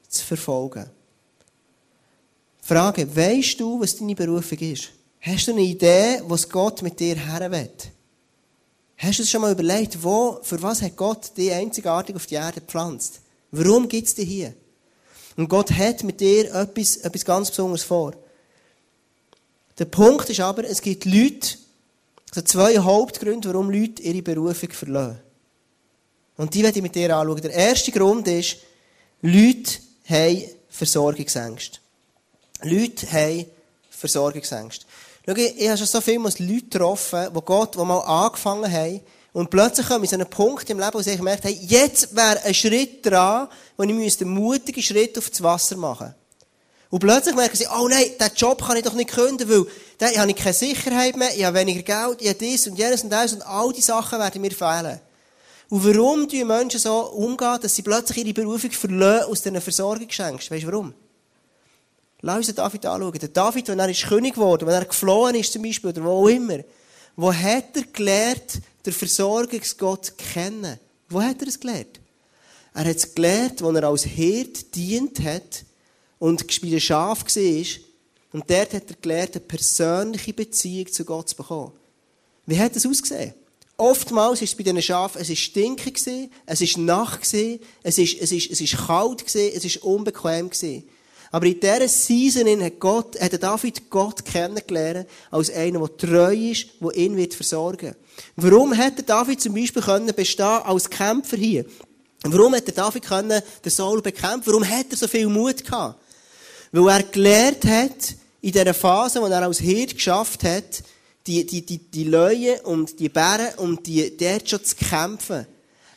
zu 0.08 0.24
verfolgen. 0.24 0.86
Frage, 2.62 3.16
weißt 3.16 3.60
du, 3.60 3.80
was 3.80 3.98
deine 3.98 4.16
Berufung 4.16 4.58
ist? 4.60 4.90
Hast 5.20 5.48
du 5.48 5.52
eine 5.52 5.62
Idee, 5.62 6.22
was 6.28 6.48
Gott 6.48 6.82
mit 6.82 7.00
dir 7.00 7.16
herwett? 7.16 7.92
Hast 8.98 9.20
du 9.20 9.24
es 9.24 9.30
schon 9.30 9.42
mal 9.42 9.52
überlegt, 9.52 10.04
wo, 10.04 10.40
für 10.44 10.62
was 10.62 10.82
hat 10.82 10.96
Gott 10.96 11.36
dich 11.38 11.52
einzigartig 11.52 12.16
auf 12.16 12.26
die 12.26 12.36
Erde 12.36 12.62
gepflanzt? 12.62 13.22
Warum 13.52 13.88
gibt 13.88 14.08
es 14.08 14.16
dich 14.16 14.28
hier? 14.28 14.54
Und 15.36 15.50
Gott 15.50 15.72
hat 15.72 16.04
mit 16.04 16.20
dir 16.20 16.54
etwas, 16.54 16.98
etwas 16.98 17.26
ganz 17.26 17.50
Besonderes 17.50 17.84
vor. 17.84 18.14
Der 19.78 19.86
Punkt 19.86 20.30
ist 20.30 20.40
aber, 20.40 20.64
es 20.64 20.82
gibt 20.82 21.06
Leute, 21.06 21.58
also 22.30 22.42
zwei 22.42 22.78
Hauptgründe, 22.78 23.50
warum 23.50 23.70
Leute 23.70 24.04
ihre 24.04 24.22
Berufung 24.22 24.70
verlassen. 24.72 25.20
Und 26.38 26.54
die 26.54 26.64
werde 26.64 26.78
ich 26.78 26.84
mit 26.84 26.96
dir 26.96 27.16
anschauen. 27.16 27.42
Der 27.42 27.52
erste 27.52 27.92
Grund 27.92 28.28
ist, 28.28 28.58
Leute 29.22 29.80
haben 30.06 30.44
Versorgungsängste. 30.70 31.80
Leute 32.64 33.12
haben 33.12 33.46
Versorgungsängste. 33.90 34.86
Schau, 35.26 35.34
ich 35.36 35.68
habe 35.68 35.78
schon 35.78 35.88
so 35.88 36.02
viele 36.02 36.18
Leute 36.18 36.36
getroffen, 36.38 37.28
die 37.34 37.42
Gott, 37.46 37.76
die 37.76 37.80
mal 37.80 38.00
angefangen 38.00 38.72
haben, 38.72 39.02
und 39.34 39.50
plötzlich 39.50 39.88
kommen 39.88 40.06
sie 40.06 40.14
an 40.14 40.22
einen 40.22 40.30
Punkt 40.30 40.70
im 40.70 40.80
Leben, 40.80 40.94
wo 40.94 41.02
sie 41.02 41.18
gemerkt 41.18 41.44
haben, 41.44 41.58
jetzt 41.60 42.16
wäre 42.16 42.44
ein 42.44 42.54
Schritt 42.54 43.04
dran, 43.04 43.48
wo 43.76 43.84
ich 43.84 43.94
müsste 43.94 44.26
einen 44.26 44.36
mutigen 44.36 44.84
Schritt 44.84 45.18
auf 45.18 45.30
das 45.32 45.42
Wasser 45.42 45.76
machen 45.76 46.14
Und 46.92 47.00
plötzlich 47.00 47.34
merken 47.34 47.58
sie, 47.58 47.66
oh 47.66 47.88
nein, 47.88 48.06
diesen 48.20 48.36
Job 48.36 48.64
kann 48.64 48.78
ich 48.78 48.84
doch 48.84 48.94
nicht 48.94 49.10
künden, 49.10 49.50
weil 49.50 49.66
da 49.98 50.08
habe 50.20 50.30
ich 50.30 50.38
keine 50.38 50.54
Sicherheit 50.54 51.18
mehr, 51.18 51.36
ich 51.36 51.44
habe 51.44 51.58
weniger 51.58 51.82
Geld, 51.82 52.22
ich 52.22 52.28
habe 52.28 52.38
dies 52.38 52.68
und 52.68 52.78
jenes 52.78 53.04
und 53.04 53.10
das 53.10 53.34
und 53.34 53.42
all 53.42 53.74
die 53.74 53.82
Sachen 53.82 54.20
werden 54.20 54.40
mir 54.40 54.52
fehlen. 54.52 55.00
Und 55.70 55.84
warum 55.84 56.30
tun 56.30 56.46
Menschen 56.46 56.80
so 56.80 57.08
umgehen, 57.08 57.58
dass 57.60 57.74
sie 57.74 57.82
plötzlich 57.82 58.20
ihre 58.20 58.34
Berufung 58.34 58.70
verlieren 58.70 59.24
aus 59.24 59.42
diesen 59.42 59.60
Versorgungsschenken? 59.60 60.52
Weißt 60.52 60.64
du 60.64 60.68
warum? 60.68 60.94
Lass 62.26 62.38
uns 62.38 62.46
den 62.48 62.56
David 62.56 62.86
anschauen. 62.86 63.20
Der 63.20 63.28
David, 63.28 63.68
wenn 63.68 63.80
er 63.80 63.90
ist 63.90 64.06
König 64.06 64.36
geworden, 64.36 64.66
wenn 64.66 64.74
er 64.74 64.86
geflohen 64.86 65.36
ist 65.36 65.52
zum 65.52 65.62
Beispiel, 65.62 65.90
oder 65.90 66.06
wo 66.06 66.10
auch 66.10 66.28
immer, 66.30 66.60
wo 67.18 67.34
hat 67.34 67.76
er 67.76 67.84
gelernt, 67.92 68.62
den 68.86 68.94
Versorgungsgott 68.94 70.18
kennen? 70.18 70.80
Wo 71.10 71.22
hat 71.22 71.42
er 71.42 71.50
es 71.50 71.60
gelernt? 71.60 72.00
Er 72.74 72.86
hat 72.86 72.96
es 72.96 73.14
gelernt, 73.14 73.62
als 73.62 73.76
er 73.76 73.84
als 73.84 74.04
Hirt 74.06 74.74
dient 74.74 75.20
hat 75.22 75.66
und 76.18 76.48
bei 76.62 76.70
den 76.70 76.80
Schaf 76.80 77.26
war. 77.26 77.66
Und 78.32 78.50
dort 78.50 78.74
hat 78.74 78.90
er 78.90 78.96
gelernt, 79.02 79.36
eine 79.36 79.42
persönliche 79.42 80.34
Beziehung 80.34 80.90
zu 80.94 81.04
Gott 81.04 81.28
zu 81.28 81.36
bekommen. 81.36 81.74
Wie 82.46 82.58
hat 82.58 82.74
das 82.74 82.86
ausgesehen? 82.86 83.34
Oftmals 83.76 84.42
ist 84.42 84.52
es 84.52 84.56
bei 84.56 84.64
diesen 84.64 84.82
Schafen, 84.82 85.22
es 85.22 85.28
war 85.28 85.36
stinkig, 85.36 86.00
es 86.46 86.62
war 86.62 86.82
Nacht, 86.82 87.20
es 87.24 87.34
war, 87.34 87.60
es 87.84 87.98
ist, 87.98 88.22
es 88.22 88.62
ist 88.62 88.78
kalt, 88.78 89.36
es 89.36 89.76
war 89.76 89.92
unbequem. 89.92 90.50
Aber 91.34 91.48
in 91.48 91.60
dieser 91.60 91.88
Season 91.88 92.64
hat, 92.64 92.80
Gott, 92.80 93.20
hat 93.20 93.42
David 93.42 93.90
Gott 93.90 94.24
kennengelernt 94.24 95.08
als 95.32 95.50
einer, 95.50 95.80
der 95.80 95.98
treu 95.98 96.32
ist, 96.32 96.68
der 96.80 96.96
ihn 96.96 97.18
wird 97.18 97.34
versorgen 97.34 97.96
Warum 98.36 98.72
hätte 98.72 99.02
David 99.02 99.42
zum 99.42 99.56
Beispiel 99.56 99.82
bestehen 100.16 100.46
als 100.46 100.88
Kämpfer 100.88 101.38
hier? 101.38 101.66
Warum 102.22 102.54
hätte 102.54 102.72
David 102.72 103.04
können 103.04 103.42
den 103.66 103.72
Saul 103.72 104.04
bekämpfen? 104.04 104.46
Warum 104.46 104.64
hat 104.64 104.86
er 104.92 104.98
so 104.98 105.08
viel 105.08 105.28
Mut 105.28 105.66
gehabt? 105.66 106.00
Weil 106.72 107.00
er 107.00 107.04
gelernt 107.04 107.66
hat, 107.66 108.16
in 108.42 108.52
dieser 108.52 108.76
Phase, 108.76 109.20
wo 109.20 109.26
er 109.26 109.42
als 109.42 109.58
Hirt 109.58 109.96
geschafft 109.96 110.44
hat, 110.44 110.84
die, 111.26 111.48
die, 111.48 111.66
die, 111.66 111.80
die 111.80 112.04
Löwen 112.04 112.60
und 112.66 113.00
die 113.00 113.10
Bären 113.10 113.56
und 113.58 113.88
die, 113.88 114.16
dort 114.16 114.48
schon 114.48 114.64
zu 114.64 114.76
kämpfen. 114.76 115.48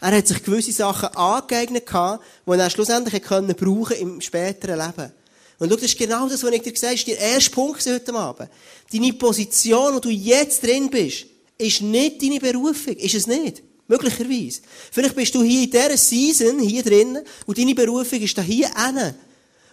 Er 0.00 0.16
hat 0.16 0.28
sich 0.28 0.42
gewisse 0.42 0.72
Sachen 0.72 1.10
angeeignet 1.10 1.84
gehabt, 1.84 2.24
die 2.46 2.52
er 2.52 2.70
schlussendlich 2.70 3.22
brauchen 3.22 3.96
im 3.96 4.22
späteren 4.22 4.78
Leben. 4.78 5.12
Und 5.58 5.70
schau, 5.70 5.76
das 5.76 5.84
ist 5.84 5.98
genau 5.98 6.28
das, 6.28 6.42
was 6.42 6.52
ich 6.52 6.62
dir 6.62 6.72
gesagt 6.72 6.90
habe, 6.90 6.94
ist 6.94 7.06
der 7.06 7.18
erste 7.18 7.50
Punkt 7.50 7.86
heute 7.86 8.14
Abend. 8.14 8.50
Deine 8.92 9.12
Position, 9.14 9.94
wo 9.94 10.00
du 10.00 10.10
jetzt 10.10 10.62
drin 10.62 10.90
bist, 10.90 11.26
ist 11.56 11.80
nicht 11.80 12.22
deine 12.22 12.38
Berufung. 12.38 12.94
Ist 12.96 13.14
es 13.14 13.26
nicht. 13.26 13.62
Möglicherweise. 13.88 14.60
Vielleicht 14.90 15.14
bist 15.14 15.34
du 15.34 15.42
hier 15.42 15.62
in 15.62 15.70
dieser 15.70 15.96
Season, 15.96 16.58
hier 16.58 16.82
drin, 16.82 17.20
und 17.46 17.56
deine 17.56 17.74
Berufung 17.74 18.20
ist 18.20 18.36
da 18.36 18.42
hier 18.42 18.68
hinten. 18.74 19.14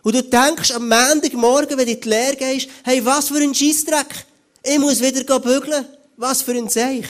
Und 0.04 0.16
du 0.16 0.22
denkst 0.22 0.72
am 0.72 0.88
Montagmorgen, 0.88 1.78
wenn 1.78 1.86
du 1.86 1.94
in 1.94 2.00
die 2.00 2.10
Lehre 2.10 2.36
gehst, 2.36 2.68
hey, 2.84 3.04
was 3.04 3.30
für 3.30 3.38
ein 3.38 3.56
Scheissdreck. 3.56 4.26
Ich 4.62 4.80
muss 4.80 5.02
wieder 5.02 5.40
bügeln. 5.40 5.86
Was 6.16 6.42
für 6.42 6.54
ein 6.54 6.70
Seich. 6.70 7.06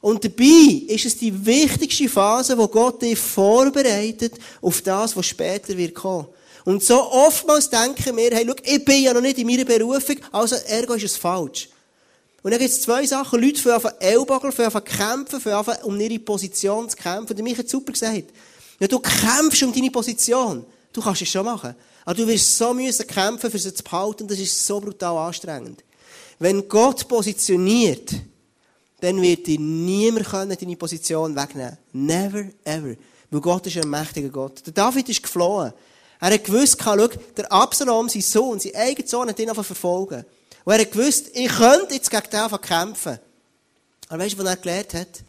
Und 0.00 0.24
dabei 0.24 0.84
ist 0.86 1.04
es 1.04 1.18
die 1.18 1.44
wichtigste 1.44 2.08
Phase, 2.08 2.56
wo 2.56 2.68
Gott 2.68 3.02
dich 3.02 3.18
vorbereitet 3.18 4.34
auf 4.62 4.80
das, 4.80 5.16
was 5.16 5.26
später 5.26 5.76
wird 5.76 5.94
kommen. 5.94 6.28
Und 6.68 6.84
so 6.84 7.10
oftmals 7.10 7.70
denken 7.70 8.14
wir, 8.14 8.30
hey, 8.30 8.44
schau, 8.46 8.54
ich 8.62 8.84
bin 8.84 9.02
ja 9.02 9.14
noch 9.14 9.22
nicht 9.22 9.38
in 9.38 9.46
meiner 9.46 9.64
Berufung, 9.64 10.16
also 10.30 10.54
ergo 10.66 10.92
ist 10.92 11.04
es 11.04 11.16
falsch. 11.16 11.70
Und 12.42 12.50
dann 12.50 12.60
gibt 12.60 12.70
es 12.70 12.82
zwei 12.82 13.06
Sachen. 13.06 13.40
Leute 13.40 13.58
fangen 13.58 13.86
an 13.86 13.92
Ellbogen, 14.00 14.52
fangen 14.52 14.76
an 14.76 14.84
kämpfen, 14.84 15.40
fangen 15.40 15.66
an 15.66 15.82
um 15.84 15.98
ihre 15.98 16.18
Position 16.18 16.86
zu 16.90 16.94
kämpfen. 16.94 17.34
Der 17.34 17.42
Mich 17.42 17.56
hat 17.56 17.70
super 17.70 17.92
gesagt. 17.92 18.24
Ja, 18.78 18.86
du 18.86 18.98
kämpfst 18.98 19.62
um 19.62 19.72
deine 19.72 19.90
Position. 19.90 20.66
Du 20.92 21.00
kannst 21.00 21.22
es 21.22 21.30
schon 21.30 21.46
machen. 21.46 21.74
Aber 22.04 22.14
du 22.14 22.26
wirst 22.26 22.58
so 22.58 22.74
müssen 22.74 23.06
kämpfen, 23.06 23.50
für 23.50 23.58
sie 23.58 23.72
zu 23.72 23.82
behalten. 23.82 24.28
Das 24.28 24.38
ist 24.38 24.66
so 24.66 24.78
brutal 24.78 25.16
anstrengend. 25.16 25.82
Wenn 26.38 26.68
Gott 26.68 27.08
positioniert, 27.08 28.12
dann 29.00 29.22
wird 29.22 29.46
dir 29.46 29.58
niemand 29.58 30.30
deine 30.34 30.76
Position 30.76 31.34
wegnehmen. 31.34 31.78
Never, 31.94 32.44
ever. 32.64 32.94
Weil 33.30 33.40
Gott 33.40 33.66
ist 33.66 33.78
ein 33.78 33.88
mächtiger 33.88 34.28
Gott. 34.28 34.66
Der 34.66 34.74
David 34.74 35.08
ist 35.08 35.22
geflohen. 35.22 35.72
Er 36.20 36.34
hat 36.34 36.44
gewusst, 36.44 36.78
schau, 36.82 37.06
der 37.06 37.52
Absalom, 37.52 38.08
sein 38.08 38.22
Sohn, 38.22 38.58
sein 38.58 38.74
eigener 38.74 39.06
Sohn, 39.06 39.28
hat 39.28 39.38
ihn 39.38 39.48
einfach 39.48 39.64
verfolgen. 39.64 40.24
Und 40.64 40.72
er 40.72 40.80
hat 40.80 40.92
gewusst, 40.92 41.30
ich 41.34 41.48
könnte 41.48 41.94
jetzt 41.94 42.10
gegen 42.10 42.30
den 42.30 42.60
kämpfen. 42.60 43.18
Aber 44.08 44.24
weißt 44.24 44.34
du, 44.34 44.38
was 44.38 44.46
er 44.46 44.56
gelernt 44.56 44.94
hat? 44.94 45.22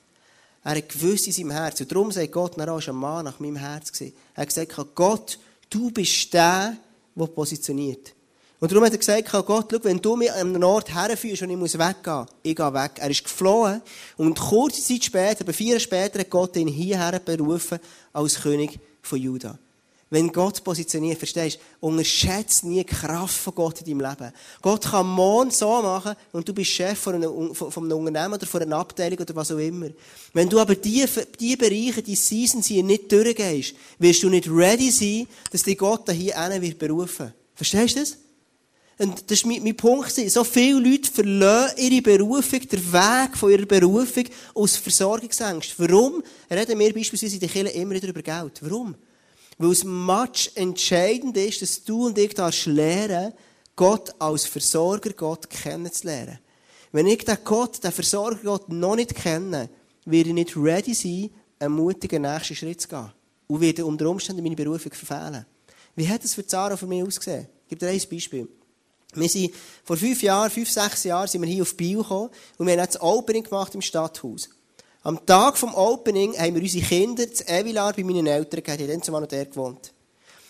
Er 0.64 0.76
hat 0.76 0.90
gewusst 0.90 1.28
in 1.28 1.34
seinem 1.34 1.52
Herz. 1.52 1.80
Und 1.80 1.92
darum 1.92 2.12
sagt 2.12 2.32
Gott, 2.32 2.58
er 2.58 2.68
war 2.68 2.88
ein 2.88 2.96
Mann 2.96 3.26
nach 3.26 3.40
meinem 3.40 3.56
Herz. 3.56 3.92
Er 4.02 4.12
hat 4.36 4.48
gesagt, 4.48 4.96
Gott, 4.96 5.40
du 5.70 5.92
bist 5.92 6.34
der, 6.34 6.76
der 7.16 7.26
positioniert. 7.28 8.14
Und 8.60 8.72
darum 8.72 8.84
hat 8.84 8.92
er 8.92 8.98
gesagt, 8.98 9.32
Gott, 9.32 9.68
schau, 9.72 9.80
wenn 9.84 10.02
du 10.02 10.18
mich 10.18 10.32
an 10.32 10.56
einen 10.56 10.64
Ort 10.64 10.94
herführst 10.94 11.44
und 11.44 11.52
ich 11.52 11.58
muss 11.58 11.80
weggehen, 11.80 12.26
ich 12.44 12.56
gehe 12.56 12.74
weg. 12.74 12.92
Er 12.98 13.10
ist 13.10 13.24
geflohen. 13.24 13.82
Und 14.18 14.38
kurze 14.38 14.84
Zeit 14.84 15.06
später, 15.06 15.46
bei 15.46 15.54
vier 15.54 15.70
Jahre 15.70 15.80
später, 15.80 16.20
hat 16.20 16.30
Gott 16.30 16.58
ihn 16.58 16.68
hierher 16.68 17.20
berufen 17.20 17.80
als 18.12 18.42
König 18.42 18.80
von 19.02 19.20
Juda. 19.20 19.58
Wenn 20.12 20.32
Gott 20.32 20.64
positioniert, 20.64 21.20
verstehst 21.20 21.60
du, 21.80 21.88
unterschätzt 21.88 22.64
nie 22.64 22.84
die 22.84 22.84
Kraft 22.84 23.38
von 23.38 23.54
Gott 23.54 23.82
in 23.82 23.86
deinem 23.86 24.10
Leben. 24.10 24.34
Gott 24.60 24.86
kann 24.86 25.08
morgen 25.08 25.52
so 25.52 25.82
machen 25.84 26.16
und 26.32 26.48
du 26.48 26.54
bist 26.54 26.72
Chef 26.72 26.98
von 26.98 27.16
einem, 27.16 27.54
von 27.54 27.84
einem 27.84 27.98
Unternehmen 27.98 28.34
oder 28.34 28.48
von 28.48 28.62
einer 28.62 28.78
Abteilung 28.78 29.20
oder 29.20 29.36
was 29.36 29.52
auch 29.52 29.60
immer. 29.60 29.90
Wenn 30.34 30.50
du 30.50 30.60
aber 30.60 30.74
die, 30.74 31.06
die 31.40 31.56
Bereiche, 31.56 32.02
die 32.02 32.16
Seasons 32.16 32.66
hier 32.66 32.84
nicht 32.84 33.12
durchgehst, 33.12 33.76
wirst 34.00 34.24
du 34.24 34.30
nicht 34.30 34.50
ready 34.50 34.90
sein, 34.90 35.28
dass 35.52 35.62
dich 35.62 35.78
Gott 35.78 36.10
hier 36.12 36.34
wird 36.60 36.80
berufen. 36.80 37.32
Verstehst 37.54 37.96
du 37.96 38.00
das? 38.00 38.18
Und 38.98 39.32
das 39.32 39.38
ist 39.38 39.46
mein, 39.46 39.64
mein 39.64 39.78
Punkt. 39.78 40.12
So 40.12 40.44
viele 40.44 40.80
Leute 40.80 41.10
verlassen 41.10 41.78
ihre 41.78 42.02
Berufung, 42.02 42.68
den 42.68 42.94
Weg 42.94 43.38
von 43.38 43.52
ihrer 43.52 43.66
Berufung 43.66 44.26
aus 44.56 44.76
Versorgungsängst. 44.76 45.76
Warum 45.78 46.22
reden 46.52 46.80
wir 46.80 46.94
beispielsweise 46.94 47.36
in 47.36 47.40
der 47.40 47.50
Kirche 47.50 47.78
immer 47.78 47.94
wieder 47.94 48.10
über 48.10 48.22
Geld? 48.22 48.60
Warum? 48.62 48.96
Weil 49.60 49.72
es 49.72 49.84
much 49.84 50.52
entscheidend 50.56 51.38
ist, 51.38 51.62
dass 51.62 51.84
du 51.84 52.08
und 52.08 52.18
ich 52.18 52.34
darfst 52.34 52.66
lernen, 52.66 53.34
Gott 53.76 54.14
als 54.18 54.46
Versorger 54.46 55.12
Gott 55.14 55.50
kennenzulernen. 55.50 56.40
Wenn 56.92 57.08
ich 57.08 57.24
den 57.24 57.38
Gott, 57.44 57.84
den 57.84 57.92
Versorger 57.92 58.40
Gott 58.44 58.70
noch 58.70 58.96
nicht 58.96 59.14
kenne, 59.14 59.70
werde 60.06 60.30
ich 60.30 60.36
nicht 60.36 60.58
ready 60.58 60.94
sein, 60.94 61.30
einen 61.60 61.76
mutigen 61.76 62.24
nächsten 62.24 62.56
Schritt 62.56 62.82
zu 62.82 62.88
gehen. 62.88 63.12
Und 63.48 63.62
werde 63.62 63.86
unter 63.86 64.10
Umständen 64.10 64.44
meine 64.44 64.56
Berufung 64.56 64.94
verfehlen. 64.94 65.46
Wie 65.96 66.08
hat 66.08 66.24
es 66.24 66.34
für 66.34 66.46
Zara 66.46 66.78
für 66.78 66.88
mich 66.88 67.04
ausgesehen? 67.04 67.48
Ich 67.64 67.70
gebe 67.70 67.80
dir 67.80 67.92
ein 67.92 68.10
Beispiel. 68.10 68.48
Wir 69.14 69.30
sind 69.30 69.54
vor 69.84 69.98
fünf 69.98 70.22
Jahren, 70.22 70.52
fünf, 70.52 70.70
sechs 70.70 71.04
Jahren, 71.04 71.28
sind 71.28 71.42
wir 71.42 71.50
hier 71.50 71.64
auf 71.64 71.76
Biel 71.76 71.98
gekommen 71.98 72.30
und 72.58 72.66
wir 72.66 72.74
haben 72.74 72.80
jetzt 72.80 72.96
das 72.96 73.02
Opening 73.02 73.44
gemacht 73.44 73.74
im 73.76 73.82
Stadthaus. 73.82 74.50
Am 75.10 75.26
Tag 75.26 75.58
vom 75.58 75.74
Opening 75.74 76.38
haben 76.38 76.54
wir 76.54 76.62
unsere 76.62 76.86
Kinder 76.86 77.34
zu 77.34 77.48
Evilar 77.48 77.94
bei 77.94 78.04
meinen 78.04 78.28
Eltern 78.28 78.62
gegeben, 78.62 78.86
die 78.86 78.94
haben 78.94 79.02
zumal 79.02 79.22
noch 79.22 79.28
dort 79.28 79.50
gewohnt. 79.50 79.92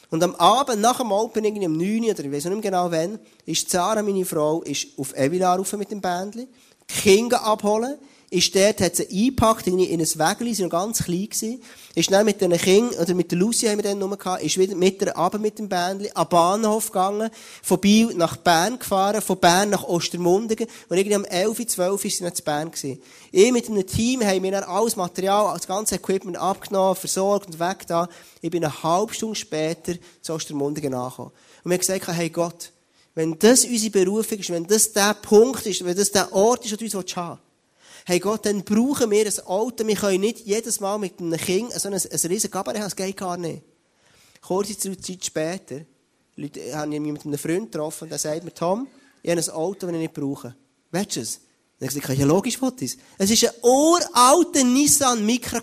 Und 0.09 0.21
am 0.21 0.35
Abend, 0.35 0.81
nach 0.81 0.97
dem 0.97 1.13
Opening, 1.13 1.65
um 1.65 1.77
9 1.77 2.03
Uhr, 2.03 2.09
oder 2.09 2.25
ich 2.25 2.31
weiß 2.33 2.43
nicht 2.43 2.53
mehr 2.55 2.61
genau 2.69 2.91
wann, 2.91 3.19
ist 3.45 3.69
Sarah, 3.69 4.03
meine 4.03 4.25
Frau, 4.25 4.61
ist 4.63 4.87
auf 4.97 5.15
Evilar 5.15 5.59
rauf 5.59 5.71
mit 5.77 5.89
dem 5.91 6.01
Bändchen, 6.01 6.49
die 6.89 6.93
Kinder 6.93 7.41
abholen, 7.41 7.99
ist 8.31 8.53
dort, 8.53 8.81
hat 8.81 8.95
sie 8.95 9.07
eingepackt 9.07 9.65
in, 9.67 9.79
in 9.79 9.99
ein 9.99 10.07
Wägeli, 10.07 10.53
sie 10.53 10.63
noch 10.63 10.69
ganz 10.69 11.03
klein 11.03 11.29
gewesen, 11.29 11.61
ist 11.95 12.11
dann 12.11 12.25
mit 12.25 12.39
den 12.39 12.51
Kindern, 12.51 12.99
oder 12.99 13.15
mit 13.15 13.31
der 13.31 13.39
Lucy 13.39 13.65
haben 13.65 13.77
wir 13.77 13.83
dann 13.83 13.97
nur 13.97 14.15
gehabt, 14.15 14.43
ist 14.43 14.57
wieder 14.57 14.75
mit 14.75 15.01
der 15.01 15.17
Abend 15.17 15.41
mit 15.41 15.57
dem 15.57 15.67
Bändli, 15.67 16.11
am 16.13 16.29
Bahnhof 16.29 16.91
gegangen, 16.91 17.31
von 17.63 17.79
Biel 17.79 18.13
nach 18.13 18.37
Bern 18.37 18.77
gefahren, 18.77 19.21
von 19.21 19.39
Bern 19.39 19.71
nach 19.71 19.83
Ostermundigen, 19.83 20.67
und 20.89 20.97
irgendwie 20.97 21.17
um 21.17 21.25
11, 21.25 21.67
12 21.67 22.05
ist 22.05 22.17
sie 22.17 22.23
dann 22.23 22.35
zu 22.35 22.43
Bern 22.43 22.69
gewesen. 22.69 23.01
Ich 23.31 23.51
mit 23.51 23.67
einem 23.67 23.87
Team 23.87 24.23
haben 24.23 24.43
wir 24.43 24.51
dann 24.51 24.63
alles 24.63 24.95
Material, 24.95 25.55
das 25.55 25.67
ganze 25.67 25.95
Equipment 25.95 26.37
abgenommen, 26.37 26.95
versorgt 26.95 27.47
und 27.47 27.59
weg 27.59 27.87
da. 27.87 28.07
Ich 28.41 28.51
bin 28.51 28.63
eine 28.63 28.83
halbe 28.83 29.13
Stunde 29.13 29.35
später 29.35 29.93
zu 30.21 30.33
Ostermundigen 30.33 30.93
angekommen. 30.93 31.31
Und 31.63 31.71
haben 31.71 31.79
gesagt, 31.79 32.07
hey 32.07 32.29
Gott, 32.29 32.71
wenn 33.15 33.37
das 33.39 33.65
unsere 33.65 33.91
Berufung 33.91 34.37
ist, 34.37 34.49
wenn 34.51 34.67
das 34.67 34.93
der 34.93 35.15
Punkt 35.15 35.65
ist, 35.65 35.83
wenn 35.83 35.97
das 35.97 36.11
der 36.11 36.31
Ort 36.31 36.63
ist, 36.65 36.79
du 36.79 36.97
uns 36.97 37.15
haben 37.15 37.39
hey 38.09 38.19
Gott, 38.19 38.43
dann 38.47 38.63
brauchen 38.63 39.11
wir 39.11 39.23
ein 39.23 39.39
Auto. 39.45 39.85
Wir 39.85 39.95
können 39.95 40.21
nicht 40.21 40.39
jedes 40.39 40.79
Mal 40.79 40.97
mit 40.97 41.19
einem 41.19 41.37
Kind 41.37 41.71
so 41.73 41.89
ein, 41.89 41.93
ein 41.93 42.01
riesen 42.01 42.49
Gabaret 42.49 42.79
haben, 42.79 42.85
das 42.85 42.95
geht 42.95 43.15
gar 43.15 43.37
nicht. 43.37 43.61
Kurze 44.41 44.75
Zeit 44.75 45.23
später 45.23 45.81
Leute, 46.35 46.75
habe 46.75 46.91
ich 46.91 46.99
mich 46.99 47.13
mit 47.13 47.23
einem 47.23 47.37
Freund 47.37 47.71
getroffen 47.71 48.05
und 48.05 48.09
der 48.09 48.17
sagt 48.17 48.43
mir, 48.43 48.53
Tom, 48.53 48.87
ich 49.21 49.29
habe 49.29 49.39
ein 49.39 49.49
Auto, 49.51 49.85
das 49.85 49.93
ich 49.93 50.01
nicht 50.01 50.13
brauche. 50.13 50.55
Weißt 50.89 51.17
du 51.17 51.19
es? 51.19 51.39
Dann 51.77 51.87
habe 51.87 51.97
ich 51.97 52.01
gesagt, 52.01 52.19
ja 52.19 52.25
logisch, 52.25 52.57
Fotos. 52.57 52.97
Es 53.19 53.43
war 53.43 53.49
ein 53.49 53.55
uralter 53.61 54.63
Nissan 54.63 55.23
Micra. 55.23 55.61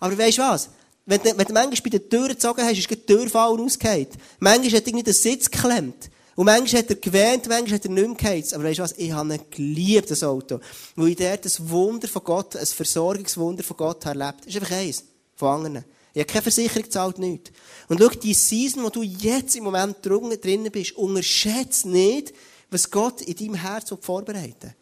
Aber 0.00 0.18
weißt 0.18 0.36
du 0.36 0.42
was? 0.42 0.68
Wenn 1.06 1.22
du, 1.22 1.38
wenn 1.38 1.46
du 1.46 1.52
manchmal 1.54 1.80
bei 1.82 1.90
den 1.98 2.10
Türen 2.10 2.28
gezogen 2.28 2.62
hast, 2.62 2.76
ist 2.76 2.90
die 2.90 2.96
Türfall 2.96 3.56
rausgefallen. 3.56 4.08
Manchmal 4.38 4.80
hat 4.80 4.86
irgendwie 4.86 5.04
der 5.04 5.14
Sitz 5.14 5.50
geklemmt. 5.50 6.10
Und 6.36 6.46
manchmal 6.46 6.82
hat 6.82 6.90
er 6.90 6.96
gewähnt, 6.96 7.48
manchmal 7.48 7.78
hat 7.78 7.84
er 7.84 7.90
nicht 7.90 8.06
mehr 8.06 8.16
geheizt. 8.16 8.54
Aber 8.54 8.64
weißt 8.64 8.78
du 8.78 8.82
was? 8.82 8.92
Ich 8.98 9.12
habe 9.12 9.34
ihn 9.34 9.40
geliebt, 9.50 10.10
das 10.10 10.22
Auto. 10.24 10.60
Weil 10.96 11.08
ich 11.08 11.16
dort 11.16 11.44
ein 11.44 11.70
Wunder 11.70 12.08
von 12.08 12.24
Gott, 12.24 12.56
ein 12.56 12.66
Versorgungswunder 12.66 13.62
von 13.62 13.76
Gott 13.76 14.04
erlebt. 14.06 14.40
Das 14.40 14.46
ist 14.48 14.56
einfach 14.56 14.76
eins. 14.76 15.04
Von 15.36 15.48
anderen. 15.48 15.84
Ich 16.12 16.20
habe 16.20 16.32
keine 16.32 16.42
Versicherung 16.42 16.82
gezahlt, 16.82 17.18
nichts. 17.18 17.50
Und 17.88 18.00
schau, 18.00 18.08
die 18.08 18.34
Season, 18.34 18.84
wo 18.84 18.88
du 18.88 19.02
jetzt 19.02 19.56
im 19.56 19.64
Moment 19.64 19.96
drinnen 20.00 20.70
bist, 20.70 20.96
unterschätze 20.96 21.88
nicht, 21.88 22.32
was 22.70 22.90
Gott 22.90 23.20
in 23.22 23.36
deinem 23.36 23.54
Herz 23.54 23.92
vorbereitet. 24.00 24.74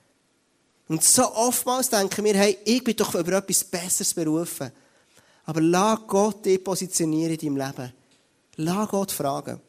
Und 0.89 1.03
so 1.03 1.23
oftmals 1.35 1.89
denken 1.89 2.25
wir, 2.25 2.35
hey, 2.35 2.59
ich 2.65 2.85
bin 2.85 2.97
doch 2.97 3.15
über 3.15 3.33
etwas 3.33 3.65
Besseres 3.65 4.13
berufen. 4.13 4.71
Aber 5.45 5.61
lass 5.61 6.01
Gott 6.07 6.45
dich 6.45 6.63
positionieren 6.63 7.35
in 7.35 7.39
deinem 7.39 7.67
Leben. 7.67 7.93
Lass 8.57 8.89
Gott 8.91 9.11
fragen. 9.11 9.61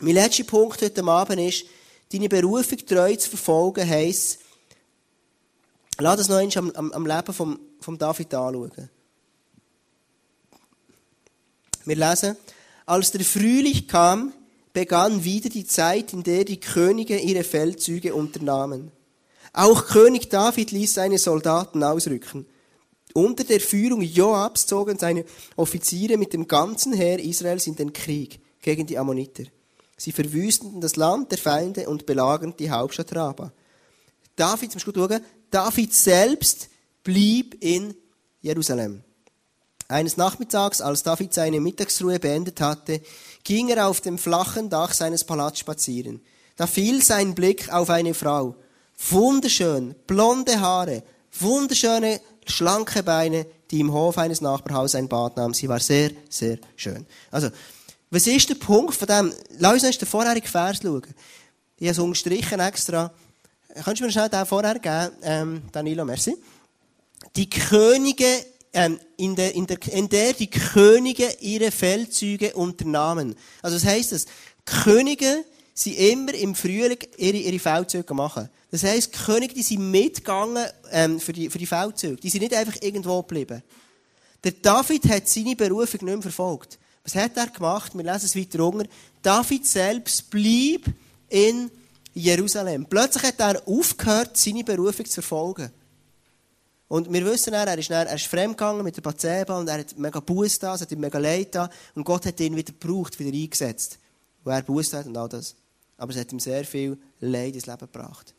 Mein 0.00 0.14
letzter 0.14 0.44
Punkt 0.44 0.82
heute 0.82 1.04
Abend 1.04 1.40
ist, 1.40 1.64
deine 2.12 2.28
Berufung 2.28 2.78
treu 2.78 3.14
zu 3.16 3.30
verfolgen, 3.30 3.88
heisst, 3.88 4.38
lass 5.98 6.16
das 6.16 6.28
noch 6.28 6.36
einmal 6.36 6.58
am, 6.58 6.70
am, 6.72 6.92
am 6.92 7.06
Leben 7.06 7.32
von 7.32 7.58
vom 7.84 7.98
David 7.98 8.34
anschauen. 8.34 8.90
Wir 11.84 11.96
lesen, 11.96 12.36
als 12.86 13.10
der 13.12 13.24
Frühling 13.24 13.86
kam, 13.86 14.32
begann 14.72 15.22
wieder 15.22 15.50
die 15.50 15.66
Zeit, 15.66 16.12
in 16.12 16.22
der 16.22 16.44
die 16.44 16.58
Könige 16.58 17.18
ihre 17.18 17.44
Feldzüge 17.44 18.14
unternahmen. 18.14 18.90
Auch 19.52 19.86
König 19.86 20.30
David 20.30 20.72
ließ 20.72 20.94
seine 20.94 21.18
Soldaten 21.18 21.84
ausrücken. 21.84 22.46
Unter 23.12 23.44
der 23.44 23.60
Führung 23.60 24.00
Joabs 24.00 24.66
zogen 24.66 24.98
seine 24.98 25.24
Offiziere 25.56 26.16
mit 26.16 26.32
dem 26.32 26.48
ganzen 26.48 26.92
Heer 26.92 27.20
Israels 27.20 27.66
in 27.66 27.76
den 27.76 27.92
Krieg 27.92 28.40
gegen 28.60 28.86
die 28.86 28.98
Ammoniter. 28.98 29.44
Sie 29.96 30.12
verwüsteten 30.12 30.80
das 30.80 30.96
Land 30.96 31.30
der 31.30 31.38
Feinde 31.38 31.88
und 31.88 32.06
belagerten 32.06 32.56
die 32.58 32.70
Hauptstadt 32.70 33.14
Raba. 33.14 33.52
David, 34.36 34.72
zum 34.72 34.80
gut 34.80 34.96
schauen, 34.96 35.20
David 35.50 35.94
selbst 35.94 36.68
blieb 37.04 37.62
in 37.62 37.94
Jerusalem. 38.40 39.02
Eines 39.88 40.16
Nachmittags, 40.16 40.80
als 40.80 41.02
David 41.02 41.34
seine 41.34 41.60
Mittagsruhe 41.60 42.18
beendet 42.18 42.60
hatte, 42.60 43.00
ging 43.44 43.68
er 43.68 43.86
auf 43.86 44.00
dem 44.00 44.18
flachen 44.18 44.70
Dach 44.70 44.92
seines 44.94 45.24
Palasts 45.24 45.60
spazieren. 45.60 46.20
Da 46.56 46.66
fiel 46.66 47.02
sein 47.02 47.34
Blick 47.34 47.72
auf 47.72 47.90
eine 47.90 48.14
Frau. 48.14 48.56
Wunderschön, 49.10 49.94
blonde 50.06 50.60
Haare, 50.60 51.02
wunderschöne, 51.38 52.20
schlanke 52.46 53.02
Beine, 53.02 53.46
die 53.70 53.80
im 53.80 53.92
Hof 53.92 54.18
eines 54.18 54.40
Nachbarhauses 54.40 54.94
ein 54.94 55.08
Bad 55.08 55.36
nahm. 55.36 55.52
Sie 55.52 55.68
war 55.68 55.80
sehr, 55.80 56.10
sehr 56.28 56.58
schön. 56.76 57.06
Also, 57.30 57.50
was 58.14 58.28
ist 58.28 58.48
der 58.48 58.54
Punkt 58.54 58.94
von 58.94 59.08
dem? 59.08 59.32
Lass 59.58 59.82
uns 59.82 59.98
den 59.98 60.06
vorherigen 60.06 60.46
Vers 60.46 60.78
schauen. 60.80 61.02
Ich 61.78 61.88
habe 61.88 61.90
es 61.90 61.98
unterstrichen 61.98 62.60
extra. 62.60 63.12
Kannst 63.84 64.00
du 64.00 64.04
mir 64.04 64.12
schnell 64.12 64.28
den 64.28 64.46
vorher 64.46 64.78
geben, 64.78 65.16
ähm, 65.22 65.62
Danilo, 65.72 66.04
merci. 66.04 66.36
Die 67.34 67.50
Könige, 67.50 68.46
ähm, 68.72 69.00
in, 69.16 69.34
der, 69.34 69.52
in, 69.56 69.66
der, 69.66 69.78
in 69.92 70.08
der 70.08 70.32
die 70.32 70.48
Könige 70.48 71.28
ihre 71.40 71.72
Feldzüge 71.72 72.54
unternahmen. 72.54 73.34
Also 73.62 73.76
was 73.76 73.84
heisst 73.84 74.12
das? 74.12 74.26
Könige 74.64 75.44
sind 75.74 75.98
immer 75.98 76.34
im 76.34 76.54
Frühling 76.54 76.98
ihre, 77.16 77.36
ihre 77.36 77.58
Feldzüge 77.58 78.14
machen. 78.14 78.48
Das 78.70 78.84
heisst, 78.84 79.12
die 79.12 79.18
Könige, 79.24 79.54
die 79.54 79.62
sind 79.64 79.90
mitgegangen 79.90 80.68
ähm, 80.92 81.18
für, 81.18 81.32
die, 81.32 81.50
für 81.50 81.58
die 81.58 81.66
Feldzüge. 81.66 82.16
Die 82.16 82.30
sind 82.30 82.42
nicht 82.42 82.54
einfach 82.54 82.76
irgendwo 82.80 83.20
geblieben. 83.22 83.60
Der 84.44 84.52
David 84.52 85.08
hat 85.08 85.28
seine 85.28 85.56
Berufung 85.56 86.04
nicht 86.04 86.14
mehr 86.14 86.22
verfolgt. 86.22 86.78
Was 87.04 87.14
hat 87.14 87.36
er 87.36 87.48
gemacht? 87.48 87.94
Wir 87.94 88.02
lesen 88.02 88.24
es 88.24 88.36
weiter 88.36 88.66
unten. 88.66 88.88
David 89.20 89.66
selbst 89.66 90.30
blieb 90.30 90.86
in 91.28 91.70
Jerusalem. 92.14 92.86
Plötzlich 92.86 93.24
hat 93.24 93.40
er 93.40 93.68
aufgehört, 93.68 94.36
seine 94.36 94.64
Berufung 94.64 95.04
zu 95.04 95.20
verfolgen. 95.20 95.70
Und 96.88 97.12
wir 97.12 97.24
wissen, 97.24 97.52
er 97.52 97.76
ist, 97.76 97.90
er 97.90 98.14
ist 98.14 98.26
fremdgegangen 98.26 98.84
mit 98.84 98.96
der 98.96 99.02
Bathseba 99.02 99.58
und 99.58 99.68
er 99.68 99.80
hat 99.80 99.98
mega 99.98 100.20
Buß 100.20 100.58
da, 100.58 100.74
es 100.74 100.82
hat 100.82 100.92
ihm 100.92 101.00
mega 101.00 101.18
Leid 101.18 101.54
da 101.54 101.68
und 101.94 102.04
Gott 102.04 102.24
hat 102.26 102.38
ihn 102.40 102.56
wieder 102.56 102.72
gebraucht, 102.72 103.18
wieder 103.18 103.36
eingesetzt. 103.36 103.98
Wo 104.42 104.50
er 104.50 104.62
Buß 104.62 104.92
hat 104.92 105.06
und 105.06 105.16
all 105.16 105.28
das. 105.28 105.56
Aber 105.96 106.12
es 106.12 106.18
hat 106.18 106.32
ihm 106.32 106.40
sehr 106.40 106.64
viel 106.64 106.98
Leid 107.20 107.54
ins 107.54 107.66
Leben 107.66 107.80
gebracht. 107.80 108.34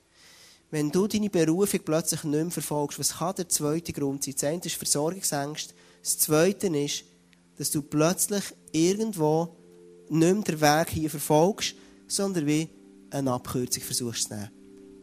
Wenn 0.72 0.92
du 0.92 1.08
deine 1.08 1.30
Berufung 1.30 1.82
plötzlich 1.84 2.24
nicht 2.24 2.34
mehr 2.34 2.52
verfolgst, 2.52 2.98
was 2.98 3.18
kann 3.18 3.36
der 3.36 3.50
zweite 3.50 3.94
Grund 3.94 4.24
sein? 4.24 4.34
Das 4.34 4.44
eine 4.44 4.62
ist 4.64 4.76
Versorgungsängste. 4.76 5.74
Das 6.02 6.18
zweite 6.20 6.68
ist, 6.68 7.04
dass 7.58 7.72
du 7.72 7.82
plötzlich 7.82 8.44
irgendwo 8.72 9.56
nicht 10.10 10.34
mehr 10.34 10.44
den 10.44 10.62
Weg 10.62 10.90
hier 10.90 11.10
verfolgst, 11.10 11.76
sondern 12.08 12.46
wie 12.46 12.70
eine 13.10 13.32
Abkürzung 13.32 13.84
versuchst 13.84 14.24
zu 14.24 14.36
nehmen. 14.36 14.50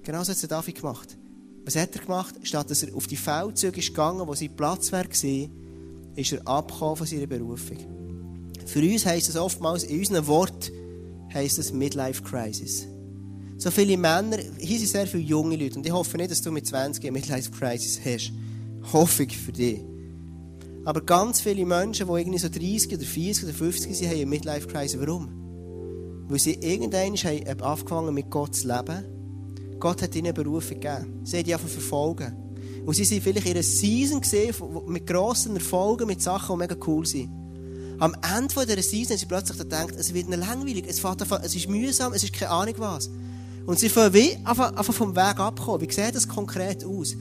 Genau 0.03 0.23
so 0.23 0.31
hat 0.33 0.37
es 0.37 0.49
David 0.49 0.77
gemacht. 0.77 1.17
Was 1.65 1.77
hat 1.77 1.95
er 1.95 2.03
gemacht? 2.03 2.35
Statt 2.43 2.71
dass 2.71 2.83
er 2.83 2.95
auf 2.95 3.07
die 3.07 3.17
Feldzüge 3.17 3.79
ist 3.79 3.89
gegangen, 3.89 4.27
wo 4.27 4.35
sein 4.35 4.55
Platz 4.57 4.93
war, 4.93 5.05
ist 5.05 6.33
er 6.33 6.47
abgekommen 6.47 6.97
von 6.97 7.07
seiner 7.07 7.27
Berufung. 7.27 7.79
Für 8.67 8.81
uns 8.81 9.07
heisst 9.07 9.29
es 9.29 9.37
oftmals, 9.37 9.85
in 9.85 10.01
unseren 10.01 10.27
Worten 10.27 10.73
heisst 11.33 11.59
es 11.59 11.73
Midlife 11.73 12.23
Crisis. 12.23 12.87
So 13.59 13.71
viele 13.71 13.97
Männer, 13.97 14.39
hier 14.59 14.79
sind 14.79 14.89
sehr 14.89 15.07
viele 15.07 15.23
junge 15.23 15.57
Leute 15.57 15.77
und 15.77 15.87
ich 15.87 15.93
hoffe 15.93 16.17
nicht, 16.17 16.31
dass 16.31 16.43
du 16.43 16.51
mit 16.51 16.67
20 16.67 17.03
eine 17.05 17.13
Midlife 17.13 17.51
Crisis 17.51 18.01
hast. 18.05 18.33
Hoffe 18.93 19.23
ich 19.23 19.39
für 19.39 19.53
dich. 19.53 19.81
Aber 20.85 21.01
ganz 21.03 21.41
viele 21.41 21.65
Menschen, 21.65 22.09
die 22.09 22.13
irgendwie 22.13 22.39
so 22.39 22.49
30 22.49 22.95
oder 22.95 23.05
40 23.05 23.45
oder 23.45 23.55
50 23.55 23.97
sind, 23.97 24.09
haben 24.09 24.17
eine 24.17 24.27
Midlife 24.27 24.67
Crisis. 24.67 25.01
Warum? 25.01 25.29
Weil 26.29 26.39
sie 26.39 26.55
irgendwann 26.55 27.17
haben 27.17 27.63
angefangen 27.63 28.15
mit 28.15 28.31
Gott 28.31 28.57
zu 28.57 28.69
leben. 28.69 29.79
Gott 29.79 30.03
hat 30.03 30.15
ihnen 30.17 30.35
Berufung 30.35 30.81
gegeben. 30.81 31.21
Sie 31.25 31.39
haben 31.39 31.45
die 31.45 31.55
einfach 31.55 31.69
verfolgen. 31.69 32.37
Und 32.85 32.95
sie 32.95 33.05
sind 33.05 33.23
vielleicht 33.23 33.47
in 33.47 33.53
einer 33.53 33.63
Season 33.63 34.21
gesehen, 34.21 34.55
mit 34.87 35.07
grossen 35.07 35.55
Erfolgen, 35.55 36.07
mit 36.07 36.21
Sachen, 36.21 36.57
die 36.57 36.59
mega 36.59 36.77
cool 36.87 37.07
sind. 37.07 37.31
Am 37.99 38.17
Ende 38.37 38.49
dieser 38.49 38.83
Season 38.83 39.13
haben 39.13 39.19
sie 39.19 39.27
plötzlich 39.27 39.59
gedacht, 39.59 39.95
es 39.97 40.13
wird 40.13 40.29
langweilig, 40.29 40.87
es, 40.89 40.99
fährt 40.99 41.23
einfach, 41.23 41.41
es 41.45 41.55
ist 41.55 41.69
mühsam, 41.69 42.13
es 42.13 42.25
ist 42.25 42.33
keine 42.33 42.51
Ahnung 42.51 42.75
was. 42.79 43.09
Und 43.67 43.79
sie 43.79 43.89
fangen 43.89 44.13
wie 44.15 44.37
einfach, 44.45 44.75
einfach 44.75 44.95
vom 44.95 45.15
Weg 45.15 45.39
abkommen. 45.39 45.81
Wie 45.81 45.93
sieht 45.93 46.15
das 46.15 46.27
konkret 46.27 46.85
aus? 46.85 47.15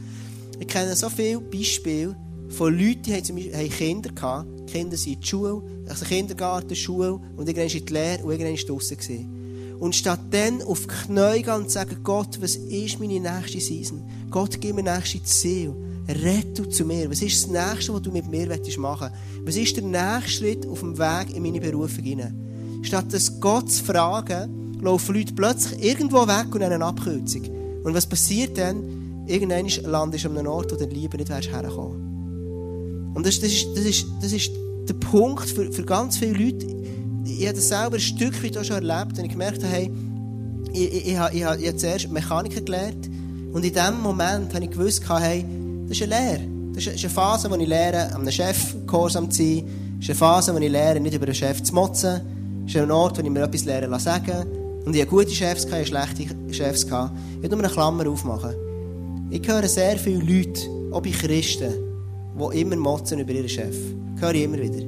Ich 0.60 0.68
kenne 0.68 0.96
so 0.96 1.10
viele 1.10 1.40
Beispiele 1.40 2.16
von 2.52 2.78
Leuten, 2.78 3.04
die 3.04 3.54
haben, 3.54 3.70
Kinder 3.70 4.12
gehabt. 4.12 4.48
Die 4.60 4.74
Kinder 4.74 4.98
sind 4.98 5.14
in 5.14 5.20
der 5.22 5.28
Schule, 5.28 5.62
also 5.88 6.06
Kindergarten, 6.06 6.76
Schule 6.76 7.14
und 7.36 7.48
irgendwann 7.48 7.78
in 7.78 7.86
die 7.86 7.94
Lehre 7.94 8.24
und 8.24 8.32
irgendwann 8.32 8.68
draussen 8.68 8.98
gewesen. 8.98 9.78
Und 9.80 9.96
statt 9.96 10.20
dann 10.30 10.62
auf 10.62 10.82
die 10.82 10.88
Knie 10.88 11.42
gehen 11.42 11.54
und 11.56 11.72
sagen, 11.72 11.98
Gott, 12.04 12.40
was 12.40 12.56
ist 12.56 13.00
meine 13.00 13.20
nächste 13.20 13.60
Season? 13.60 14.04
Gott, 14.30 14.62
gib 14.62 14.76
mir 14.76 14.84
nächste 14.84 15.24
Ziel. 15.24 15.74
Red 16.08 16.58
du 16.58 16.66
zu 16.66 16.86
mir. 16.86 17.10
Was 17.10 17.22
ist 17.22 17.44
das 17.44 17.50
Nächste, 17.50 17.94
was 17.94 18.02
du 18.02 18.12
mit 18.12 18.30
mir 18.30 18.48
machen 18.78 19.10
willst? 19.44 19.48
Was 19.48 19.56
ist 19.56 19.78
der 19.78 19.84
nächste 19.84 20.32
Schritt 20.32 20.68
auf 20.68 20.82
dem 20.82 20.98
Weg 20.98 21.36
in 21.36 21.42
meine 21.42 21.60
Berufung 21.60 22.04
hinein? 22.04 22.82
Statt 22.84 23.06
das 23.12 23.40
Gott 23.40 23.72
zu 23.72 23.84
fragen, 23.84 24.80
laufen 24.82 25.16
Leute 25.16 25.34
plötzlich 25.34 25.84
irgendwo 25.84 26.28
weg 26.28 26.54
und 26.54 26.62
eine 26.62 26.84
Abkürzung. 26.84 27.44
Und 27.84 27.94
was 27.94 28.06
passiert 28.06 28.58
dann? 28.58 29.26
Irgendwann 29.26 29.68
landest 29.90 30.26
du 30.26 30.30
an 30.30 30.38
einem 30.38 30.52
Ort, 30.52 30.72
wo 30.72 30.76
du 30.76 30.86
lieber 30.86 31.18
nicht 31.18 31.32
herkommen 31.32 32.11
Und 33.14 33.26
das, 33.26 33.40
das, 33.40 33.52
ist, 33.52 33.68
das, 33.76 33.86
ist, 33.86 34.08
das 34.22 34.32
ist 34.32 34.52
der 34.88 34.94
Punkt 34.96 35.50
für, 35.50 35.72
für 35.72 35.84
ganz 35.84 36.18
viele 36.18 36.34
Leute. 36.34 36.68
Ich 37.26 37.46
habe 37.46 37.56
das 37.56 37.70
selber 37.70 37.96
ein 37.96 38.00
Stück 38.00 38.44
weit 38.44 38.58
auch 38.58 38.64
schon 38.64 38.88
erlebt 38.88 39.18
und 39.18 39.26
ich 39.26 39.32
gemerkt 39.32 39.64
habe, 39.64 39.74
hey, 39.74 39.92
ich, 40.74 40.82
ich, 40.82 41.08
ich, 41.08 41.14
ich, 41.14 41.34
ich 41.34 41.46
habe 41.46 41.76
zuerst 41.76 42.10
Mechaniker 42.10 42.62
gelernt 42.62 43.10
und 43.54 43.66
in 43.66 43.74
dem 43.74 44.02
Moment 44.02 44.54
habe 44.54 44.64
ich 44.64 44.72
gewusst, 44.72 45.04
hey, 45.10 45.46
das 45.88 45.98
ist 45.98 46.04
eine 46.04 46.16
Lehre. 46.16 46.52
Das 46.74 46.88
ist 46.88 47.04
eine 47.04 47.14
Phase, 47.14 47.48
in 47.48 47.54
der 47.54 47.62
ich 47.62 47.68
lehre, 47.68 48.16
einem 48.16 48.32
Chef 48.32 48.76
gehorsam 48.88 49.30
zu 49.30 49.44
sein. 49.44 49.64
Das 50.00 50.06
ist 50.06 50.10
eine 50.12 50.18
Phase, 50.18 50.52
in 50.52 50.58
der 50.58 50.66
ich 50.66 50.72
lehre, 50.72 51.00
nicht 51.00 51.16
über 51.16 51.26
den 51.26 51.36
Chef 51.36 51.62
zu 51.62 51.76
motzen. 51.76 52.22
Das 52.64 52.76
ist 52.76 52.82
ein 52.82 52.92
Ort, 52.92 53.18
wo 53.18 53.22
ich 53.22 53.30
mir 53.30 53.44
etwas 53.44 53.66
lernen 53.66 54.00
sagen 54.00 54.46
Und 54.86 54.96
ich 54.96 55.02
hatte 55.02 55.12
gute 55.12 55.32
Chefs, 55.32 55.66
ich 55.66 55.72
hatte 55.72 55.86
schlechte 55.86 56.54
Chefs. 56.54 56.84
Ich 56.84 56.92
will 56.92 57.50
nur 57.50 57.60
eine 57.60 57.70
Klammer 57.70 58.08
aufmachen. 58.08 58.56
Ich 59.30 59.46
höre 59.46 59.68
sehr 59.68 59.98
viele 59.98 60.20
Leute, 60.20 60.62
auch 60.92 61.02
bei 61.02 61.12
Christen, 61.12 61.74
die 62.38 62.62
immer 62.62 62.76
motzen 62.76 63.20
über 63.20 63.32
ihren 63.32 63.50
Chef. 63.50 63.76
Das 64.14 64.22
höre 64.22 64.36
ich 64.36 64.44
immer 64.44 64.60
wieder. 64.60 64.86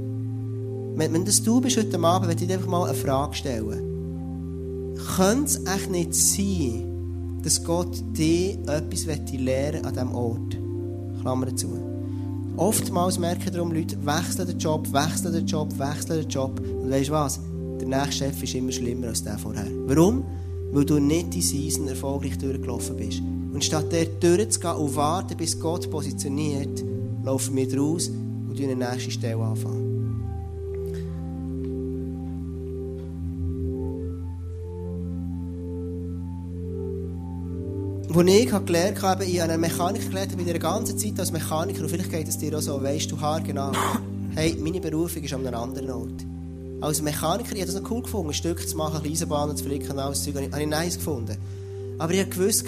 Wenn, 0.96 1.14
wenn 1.14 1.26
das 1.26 1.42
du 1.42 1.60
bist 1.60 1.78
heute 1.78 2.00
Abend, 2.00 2.28
möchte 2.28 2.44
ich 2.44 2.48
dir 2.48 2.56
einfach 2.56 2.70
mal 2.70 2.86
eine 2.86 2.94
Frage 2.94 3.34
stellen. 3.36 4.96
Könnte 5.16 5.46
es 5.46 5.66
echt 5.66 5.90
nicht 5.90 6.14
sein, 6.14 7.40
dass 7.42 7.64
Gott 7.64 8.04
dir 8.14 8.54
etwas 8.68 9.06
lernen 9.06 9.86
an 9.86 9.94
diesem 9.94 10.16
Ort? 10.16 10.58
Klammer 11.22 11.56
zu. 11.56 11.68
Oftmals 12.58 13.18
merken 13.18 13.52
darum 13.52 13.72
Leute, 13.72 13.98
wechseln 14.06 14.48
den 14.48 14.60
Job, 14.60 14.92
wechseln 14.94 15.34
den 15.34 15.48
Job, 15.48 15.78
wechseln 15.80 16.22
den 16.22 16.30
Job. 16.30 16.60
Und 16.60 16.92
weißt 16.92 17.10
du 17.10 17.14
was? 17.14 17.40
Der 17.80 17.88
nächste 17.88 18.26
Chef 18.26 18.44
ist 18.44 18.54
immer 18.54 18.72
schlimmer 18.72 19.08
als 19.08 19.24
der 19.24 19.38
vorher. 19.40 19.66
Warum? 19.88 20.24
Weil 20.72 20.86
du 20.86 21.00
nicht 21.00 21.34
die 21.34 21.42
Season 21.42 21.88
erfolgreich 21.88 22.38
durchgelaufen 22.38 22.96
bist. 22.96 23.22
Und 23.54 23.64
statt 23.64 23.92
der 23.92 24.06
durchzugehen 24.06 24.76
und 24.76 24.96
warten, 24.96 25.38
bis 25.38 25.60
Gott 25.60 25.90
positioniert, 25.90 26.84
laufen 27.24 27.56
wir 27.56 27.80
raus 27.80 28.10
und 28.10 28.60
eine 28.60 28.76
nächste 28.76 29.12
Stelle 29.12 29.44
anfangen. 29.44 29.94
wo 38.16 38.22
ich 38.22 38.48
gelernt 38.48 39.02
habe, 39.02 39.26
ich 39.26 39.42
habe 39.42 39.54
eine 39.54 39.58
Mechanik 39.60 40.08
gelernt, 40.08 40.38
bei 40.38 40.44
der 40.44 40.60
ganzen 40.60 41.00
Zeit 41.00 41.20
als 41.20 41.32
Mechaniker, 41.32 41.82
und 41.82 41.90
vielleicht 41.90 42.12
geht 42.12 42.28
es 42.28 42.38
dir 42.38 42.56
auch 42.56 42.62
so, 42.62 42.80
weißt 42.80 43.12
du 43.12 43.18
genau, 43.44 43.72
hey, 44.36 44.56
meine 44.62 44.80
Berufung 44.80 45.24
ist 45.24 45.34
an 45.34 45.48
einem 45.48 45.60
anderen 45.60 45.90
Ort. 45.90 46.26
Als 46.82 47.02
Mechaniker, 47.02 47.56
ich 47.56 47.62
habe 47.62 47.72
das 47.72 47.82
noch 47.82 47.90
cool 47.90 48.04
gefunden, 48.04 48.30
ein 48.30 48.34
Stück 48.36 48.68
zu 48.68 48.78
machen, 48.78 49.04
Eisenbahnen 49.04 49.58
zu 49.58 49.64
flicken, 49.64 49.98
alles 49.98 50.24
Zeug, 50.24 50.36
habe 50.36 50.62
ich 50.62 50.68
nice 50.68 50.98
gefunden. 50.98 51.38
Aber 51.98 52.14
ich 52.14 52.20
habe 52.20 52.30
gewusst, 52.30 52.66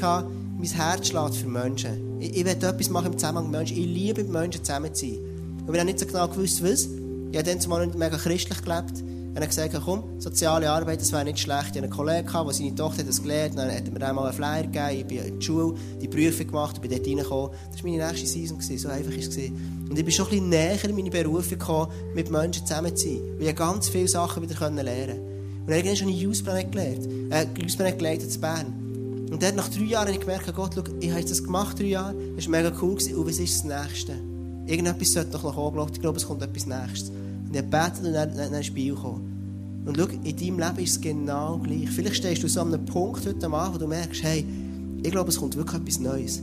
mein 0.58 0.70
Herz 0.70 1.08
schlägt 1.08 1.36
für 1.36 1.48
Menschen. 1.48 2.20
Ich, 2.20 2.36
ich 2.36 2.46
will 2.46 2.52
etwas 2.52 2.90
machen 2.90 3.14
im 3.14 3.18
Zusammenhang 3.18 3.52
mit 3.52 3.60
Menschen. 3.60 3.78
Ich 3.78 3.86
liebe 3.86 4.24
mit 4.24 4.32
Menschen 4.32 4.64
zusammen 4.64 4.94
zu 4.94 5.06
sein. 5.06 5.20
Und 5.66 5.74
wir 5.74 5.80
haben 5.80 5.88
nicht 5.88 6.00
so 6.00 6.06
genau 6.06 6.28
gewusst, 6.28 6.64
was. 6.64 6.86
Ich 7.32 7.38
habe 7.38 7.44
dann 7.44 7.60
zumal 7.60 7.86
nicht 7.86 7.98
mega 7.98 8.18
christlich 8.18 8.62
gelebt. 8.62 9.02
Und 9.02 9.42
er 9.42 9.48
gesagt, 9.48 9.76
komm, 9.84 10.22
soziale 10.22 10.70
Arbeit, 10.70 11.02
das 11.02 11.12
wäre 11.12 11.26
nicht 11.26 11.40
schlecht. 11.40 11.62
Ich 11.64 11.68
hatte 11.72 11.84
einen 11.84 11.90
Kollegen, 11.90 12.30
der 12.32 12.54
seine 12.54 12.76
Tochter 12.76 13.04
das 13.04 13.22
gelernt 13.22 13.58
hat. 13.58 13.68
Dann 13.68 13.76
hat 13.76 13.86
er 13.86 13.92
mir 13.92 14.08
einmal 14.08 14.28
einen 14.28 14.34
Flyer 14.34 14.64
gegeben. 14.64 15.00
Ich 15.00 15.06
bin 15.08 15.18
in 15.26 15.40
die 15.40 15.46
Schule, 15.46 15.78
die 16.02 16.08
Prüfung 16.08 16.48
gemacht, 16.48 16.82
bin 16.82 16.90
dort 16.90 17.06
reingekommen. 17.06 17.52
Das 17.70 17.84
war 17.84 17.92
meine 17.92 18.08
nächste 18.08 18.28
Season. 18.28 18.62
So 18.62 18.88
einfach 18.88 19.12
war 19.12 19.18
es. 19.18 19.38
Und 19.38 20.00
ich 20.00 20.06
bin 20.06 20.12
schon 20.12 20.26
ein 20.28 20.30
bisschen 20.30 20.50
näher 20.50 20.86
in 20.86 20.96
meine 20.96 21.10
Berufung 21.10 21.60
gekommen, 21.60 21.92
mit 22.14 22.32
Menschen 22.32 22.66
zusammen 22.66 22.96
zu 22.96 23.10
sein. 23.10 23.20
Weil 23.38 23.48
ich 23.50 23.56
ganz 23.58 23.90
viele 23.90 24.08
Sachen 24.08 24.42
wieder 24.42 24.72
lernen 24.72 24.86
konnte. 24.86 25.22
Und 25.66 25.74
irgendwann 25.74 25.96
schon 25.98 26.08
eine 26.08 26.16
Youth-Planet 26.16 26.72
gelernt. 26.72 27.08
Äh, 27.32 27.62
Youth-Planet 27.62 27.98
geleitet 27.98 28.36
in 28.36 28.42
Bern. 28.42 28.85
Und 29.32 29.42
dort 29.42 29.56
nach 29.56 29.70
drei 29.70 29.84
Jahren 29.84 30.08
habe 30.08 30.18
ich 30.18 30.20
gemerkt, 30.20 30.54
Gott, 30.56 30.74
schau, 30.76 30.84
ich 31.00 31.12
habe 31.12 31.24
das 31.24 31.44
gemacht, 31.44 31.80
drei 31.80 31.86
Jahre. 31.86 32.16
Das 32.36 32.46
war 32.46 32.52
mega 32.52 32.72
cool. 32.82 32.96
Gewesen. 32.96 33.16
Und 33.16 33.28
was 33.28 33.40
ist 33.40 33.56
das 33.56 33.64
Nächste? 33.64 34.14
Irgendetwas 34.68 35.14
sollte 35.14 35.32
noch 35.32 35.56
kommen. 35.56 35.90
Ich 35.92 36.02
glaube, 36.02 36.18
es 36.18 36.26
kommt 36.26 36.42
etwas 36.42 36.66
Nächstes. 36.66 37.10
Und 37.10 37.56
ich 37.56 37.62
habe 37.62 37.98
und 37.98 38.04
dann, 38.04 38.14
dann, 38.14 38.38
dann 38.38 38.54
ein 38.54 38.64
Spiel 38.64 38.96
gekommen. 38.96 39.84
Und 39.86 39.98
schau, 39.98 40.06
in 40.06 40.36
deinem 40.36 40.60
Leben 40.60 40.84
ist 40.84 40.92
es 40.92 41.02
genau 41.02 41.60
gleich. 41.60 41.90
Vielleicht 41.90 42.16
stehst 42.16 42.44
du 42.44 42.48
so 42.48 42.62
an 42.62 42.74
einem 42.74 42.86
Punkt 42.86 43.26
heute 43.26 43.48
Abend, 43.48 43.76
wo 43.76 43.80
du 43.80 43.88
merkst, 43.88 44.24
hey, 44.24 44.44
ich 45.04 45.12
glaube, 45.12 45.30
es 45.30 45.38
kommt 45.38 45.56
wirklich 45.56 45.80
etwas 45.80 46.00
Neues. 46.00 46.42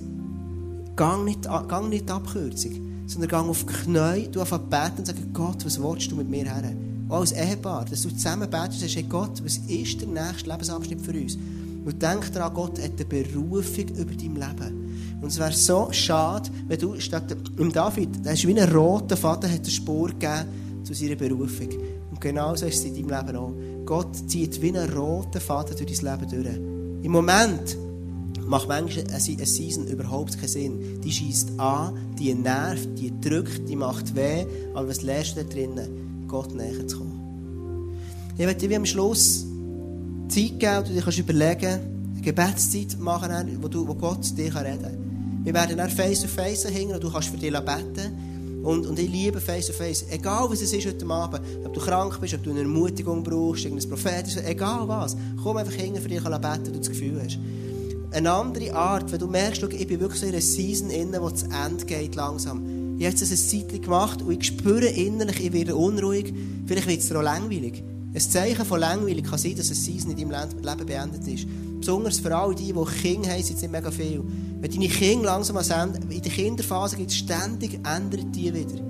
Gang 0.95 1.25
nicht, 1.25 1.42
gang 1.42 1.88
nicht 1.88 2.09
Abkürzung, 2.09 3.03
sondern 3.07 3.29
gang 3.29 3.49
auf 3.49 3.64
die 3.64 3.73
Knie, 3.73 4.29
du 4.31 4.40
einfach 4.40 4.59
beten 4.59 4.99
und 4.99 5.07
sagen, 5.07 5.31
Gott, 5.33 5.64
was 5.64 5.83
willst 5.83 6.12
du 6.12 6.16
mit 6.16 6.31
mir 6.31 6.45
her? 6.45 6.73
Auch 7.09 7.21
als 7.21 7.33
Ehepaar, 7.33 7.85
dass 7.85 8.03
du 8.03 8.11
zusammen 8.11 8.49
betest 8.49 8.75
und 8.75 8.81
sagst, 8.81 8.97
hey 8.97 9.07
Gott, 9.09 9.45
was 9.45 9.57
ist 9.57 10.01
der 10.01 10.09
nächste 10.09 10.49
Lebensabschnitt 10.49 11.01
für 11.01 11.12
uns? 11.12 11.37
Und 11.85 12.01
denk 12.03 12.33
daran, 12.33 12.55
Gott 12.55 12.83
hat 12.83 12.92
eine 12.97 13.05
Berufung 13.05 13.88
über 13.88 14.14
dein 14.14 14.35
Leben. 14.35 15.18
Und 15.21 15.29
es 15.29 15.38
wäre 15.38 15.53
so 15.53 15.88
schade, 15.92 16.51
wenn 16.68 16.79
du 16.79 16.99
statt 17.01 17.37
im 17.57 17.73
David, 17.73 18.25
der 18.25 18.33
ist 18.33 18.47
wie 18.47 18.61
ein 18.61 18.73
roter 18.73 19.16
Vater, 19.16 19.49
hat 19.49 19.61
eine 19.61 19.71
Spur 19.71 20.09
gegeben 20.09 20.83
zu 20.85 20.95
seiner 20.95 21.16
Berufung. 21.16 21.68
Und 22.11 22.21
genau 22.21 22.55
so 22.57 22.66
ist 22.66 22.79
es 22.79 22.85
in 22.85 23.07
deinem 23.07 23.27
Leben 23.27 23.37
auch. 23.37 23.53
Gott 23.87 24.16
zieht 24.29 24.61
wie 24.61 24.77
einen 24.77 24.92
roten 24.92 25.40
Faden 25.40 25.77
durch 25.77 26.01
dein 26.01 26.18
Leben 26.21 26.31
durch. 26.31 26.57
Im 27.05 27.12
Moment 27.12 27.77
macht 28.47 28.68
manchmal 28.68 29.07
eine 29.09 29.47
Season 29.47 29.87
überhaupt 29.87 30.37
keinen 30.38 30.49
Sinn. 30.49 31.01
Die 31.03 31.11
schießt 31.11 31.59
an, 31.59 31.95
die 32.18 32.35
nervt, 32.35 32.88
die 32.99 33.12
drückt, 33.21 33.68
die 33.68 33.77
macht 33.77 34.14
weh. 34.14 34.45
Aber 34.75 34.88
was 34.88 35.03
lernst 35.03 35.37
du 35.37 35.42
da 35.42 35.49
drinnen? 35.49 36.27
Gott 36.29 36.55
näher 36.55 36.87
zu 36.87 36.99
kommen. 36.99 37.23
Ich 38.37 38.47
möchte 38.47 38.66
dir 38.66 38.77
am 38.77 38.87
Schluss 38.87 39.47
Zeit 40.33 40.59
geben, 40.59 40.77
wo 40.79 40.83
du 40.83 41.11
dir 41.11 41.18
überlegen 41.18 41.61
kannst, 41.61 41.81
eine 42.14 42.23
Gebetszeit 42.23 42.99
machen, 42.99 43.59
wo, 43.61 43.68
du, 43.68 43.87
wo 43.87 43.95
Gott 43.95 44.25
zu 44.25 44.35
dir 44.35 44.55
reden 44.55 44.83
kann. 44.83 45.45
Wir 45.45 45.55
werden 45.55 45.77
dann 45.77 45.90
face 45.90 46.23
to 46.23 46.29
face 46.29 46.64
hängen 46.64 46.95
und 46.95 47.03
du 47.03 47.11
kannst 47.11 47.29
für 47.29 47.37
dich 47.37 47.53
beten. 47.53 48.62
Und, 48.62 48.87
und 48.87 48.97
ich 48.97 49.11
liebe 49.11 49.40
Face 49.40 49.66
to 49.66 49.73
Face. 49.73 50.05
Egal 50.09 50.49
was 50.49 50.62
es 50.62 50.73
ist 50.73 50.87
heute 50.87 51.05
Abend, 51.07 51.40
ob 51.64 51.75
du 51.75 51.81
krank 51.81 52.21
bist, 52.21 52.33
ob 52.35 52.45
du 52.45 52.51
eine 52.51 52.61
Ermutigung 52.61 53.25
brauchst, 53.25 53.64
irgendein 53.64 53.88
Prophet, 53.88 54.45
egal 54.47 54.87
was. 54.87 55.16
Komm 55.42 55.57
einfach 55.57 55.73
hin 55.73 55.97
für 55.97 56.09
dich 56.09 56.23
beten, 56.23 56.42
wenn 56.42 56.73
du 56.73 56.79
das 56.79 56.88
Gefühl 56.88 57.21
hast. 57.25 57.40
Eine 58.12 58.31
andere 58.31 58.73
Art, 58.73 59.11
wenn 59.11 59.18
du 59.18 59.27
merkst, 59.27 59.64
ich 59.64 59.87
bin 59.88 59.99
wirklich 59.99 60.21
so 60.21 60.27
in 60.27 60.33
einer 60.33 60.40
Season 60.40 60.90
innen, 60.90 61.21
wo 61.21 61.29
das 61.29 61.42
Ende 61.42 61.85
geht 61.85 62.14
langsam. 62.14 62.97
Ich 62.99 63.05
habe 63.05 63.16
jetzt 63.16 63.23
das 63.23 63.33
ein 63.33 63.37
Zeitchen 63.37 63.83
gemacht 63.83 64.23
und 64.23 64.31
ich 64.31 64.47
spüre 64.47 64.87
innerlich, 64.87 65.45
ich 65.45 65.53
werde 65.53 65.75
unruhig. 65.75 66.33
Vielleicht 66.66 66.87
wird 66.87 67.01
es 67.01 67.11
auch 67.11 67.23
langweilig. 67.23 67.83
Ein 68.14 68.20
Zeichen 68.20 68.64
von 68.66 68.79
langweilig 68.79 69.25
kann 69.25 69.38
sein, 69.38 69.57
dass 69.57 69.68
eine 69.68 69.77
Season 69.77 70.11
in 70.11 70.29
deinem 70.29 70.53
Leben 70.61 70.87
beendet 70.87 71.27
ist. 71.27 71.46
Besonders 71.81 72.18
für 72.18 72.37
alle 72.37 72.55
die, 72.55 72.72
die 72.72 72.85
Kinder 73.01 73.31
haben, 73.31 73.42
sind 73.42 73.57
es 73.57 73.62
nicht 73.62 73.72
mega 73.72 73.90
viel. 73.90 74.22
Wenn 74.61 74.70
deine 74.70 74.88
Kinder 74.88 75.25
langsam 75.27 75.57
ans 75.57 75.70
Ende, 75.70 76.14
in 76.14 76.22
der 76.22 76.31
Kinderphase 76.31 76.96
gibt 76.96 77.11
es 77.11 77.16
ständig, 77.16 77.75
ändern 77.77 78.31
die 78.31 78.53
wieder. 78.53 78.81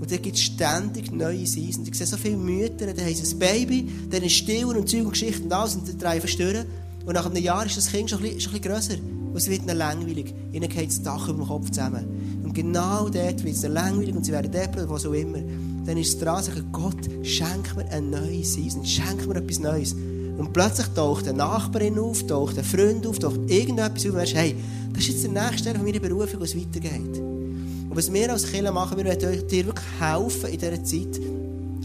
Und 0.00 0.10
dann 0.10 0.22
gibt 0.22 0.36
es 0.36 0.42
ständig 0.42 1.12
neue 1.12 1.44
Seasons. 1.44 1.88
Ich 1.88 1.94
sehe 1.96 2.06
so 2.06 2.16
viele 2.16 2.36
Mütter, 2.36 2.86
dann 2.86 3.04
haben 3.04 3.14
sie 3.14 3.34
ein 3.34 3.38
Baby, 3.38 3.88
dann 4.10 4.22
ist 4.22 4.32
still 4.32 4.66
und 4.66 4.88
Zeug 4.88 5.04
und 5.04 5.10
Geschichten 5.10 5.44
und 5.44 5.52
alles 5.52 5.74
und 5.74 5.88
dann 5.88 5.98
drei 5.98 6.20
verstören. 6.20 6.66
Und 7.04 7.14
nach 7.14 7.26
einem 7.26 7.42
Jahr 7.42 7.66
ist 7.66 7.76
das 7.76 7.90
Kind 7.90 8.10
schon 8.10 8.20
ein 8.20 8.22
bisschen, 8.22 8.40
schon 8.40 8.54
ein 8.54 8.60
bisschen 8.60 8.74
grösser. 8.74 8.94
Und 9.32 9.36
es 9.36 9.48
wird 9.48 9.62
ihnen 9.62 9.76
langweilig. 9.76 10.34
Ihnen 10.52 10.68
geht 10.68 10.88
das 10.88 11.02
Dach 11.02 11.28
über 11.28 11.38
dem 11.38 11.46
Kopf 11.48 11.70
zusammen. 11.70 12.40
Und 12.44 12.54
genau 12.54 13.08
dort 13.08 13.44
wird 13.44 13.56
es 13.56 13.62
langweilig 13.62 14.14
und 14.14 14.24
sie 14.24 14.32
werden 14.32 14.52
deppert, 14.52 14.88
was 14.88 15.04
auch 15.04 15.12
immer. 15.12 15.38
Dann 15.84 15.96
ist 15.96 16.14
es 16.14 16.18
dran, 16.18 16.42
sagen, 16.42 16.68
Gott, 16.70 17.08
schenk 17.22 17.76
mir 17.76 17.86
eine 17.90 18.06
neue 18.06 18.44
Season, 18.44 18.84
schenk 18.84 19.26
mir 19.26 19.36
etwas 19.36 19.58
Neues. 19.58 19.94
Und 20.38 20.52
plötzlich 20.52 20.86
taucht 20.88 21.28
eine 21.28 21.38
Nachbarin 21.38 21.98
auf, 21.98 22.26
taucht 22.26 22.58
ein 22.58 22.64
Freund 22.64 23.06
auf, 23.06 23.18
taucht 23.18 23.50
irgendetwas 23.50 24.06
auf 24.06 24.12
und 24.12 24.18
weißt, 24.18 24.34
hey, 24.34 24.54
das 24.92 25.02
ist 25.02 25.08
jetzt 25.08 25.24
der 25.24 25.30
nächste 25.50 25.72
Teil 25.72 25.82
meiner 25.82 25.98
Berufung, 25.98 26.40
wo 26.40 26.44
es 26.44 26.56
weitergeht. 26.56 27.18
Und 27.18 27.96
was 27.96 28.12
wir 28.12 28.32
als 28.32 28.50
Kinder 28.50 28.72
machen, 28.72 28.96
wir 28.96 29.04
wollen 29.04 29.48
dir 29.48 29.66
wirklich 29.66 29.86
helfen 30.00 30.50
in 30.50 30.58
dieser 30.58 30.84
Zeit. 30.84 31.20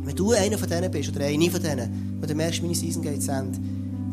Wenn 0.03 0.15
du 0.15 0.31
einer 0.31 0.57
von 0.57 0.69
denen 0.69 0.89
bist, 0.89 1.09
oder 1.09 1.25
eine 1.25 1.51
von 1.51 1.61
denen, 1.61 2.17
wo 2.21 2.25
du 2.25 2.33
merkst, 2.33 2.61
meine 2.61 2.75
Season 2.75 3.01
geht 3.01 3.21
zu 3.21 3.31
Ende, 3.31 3.59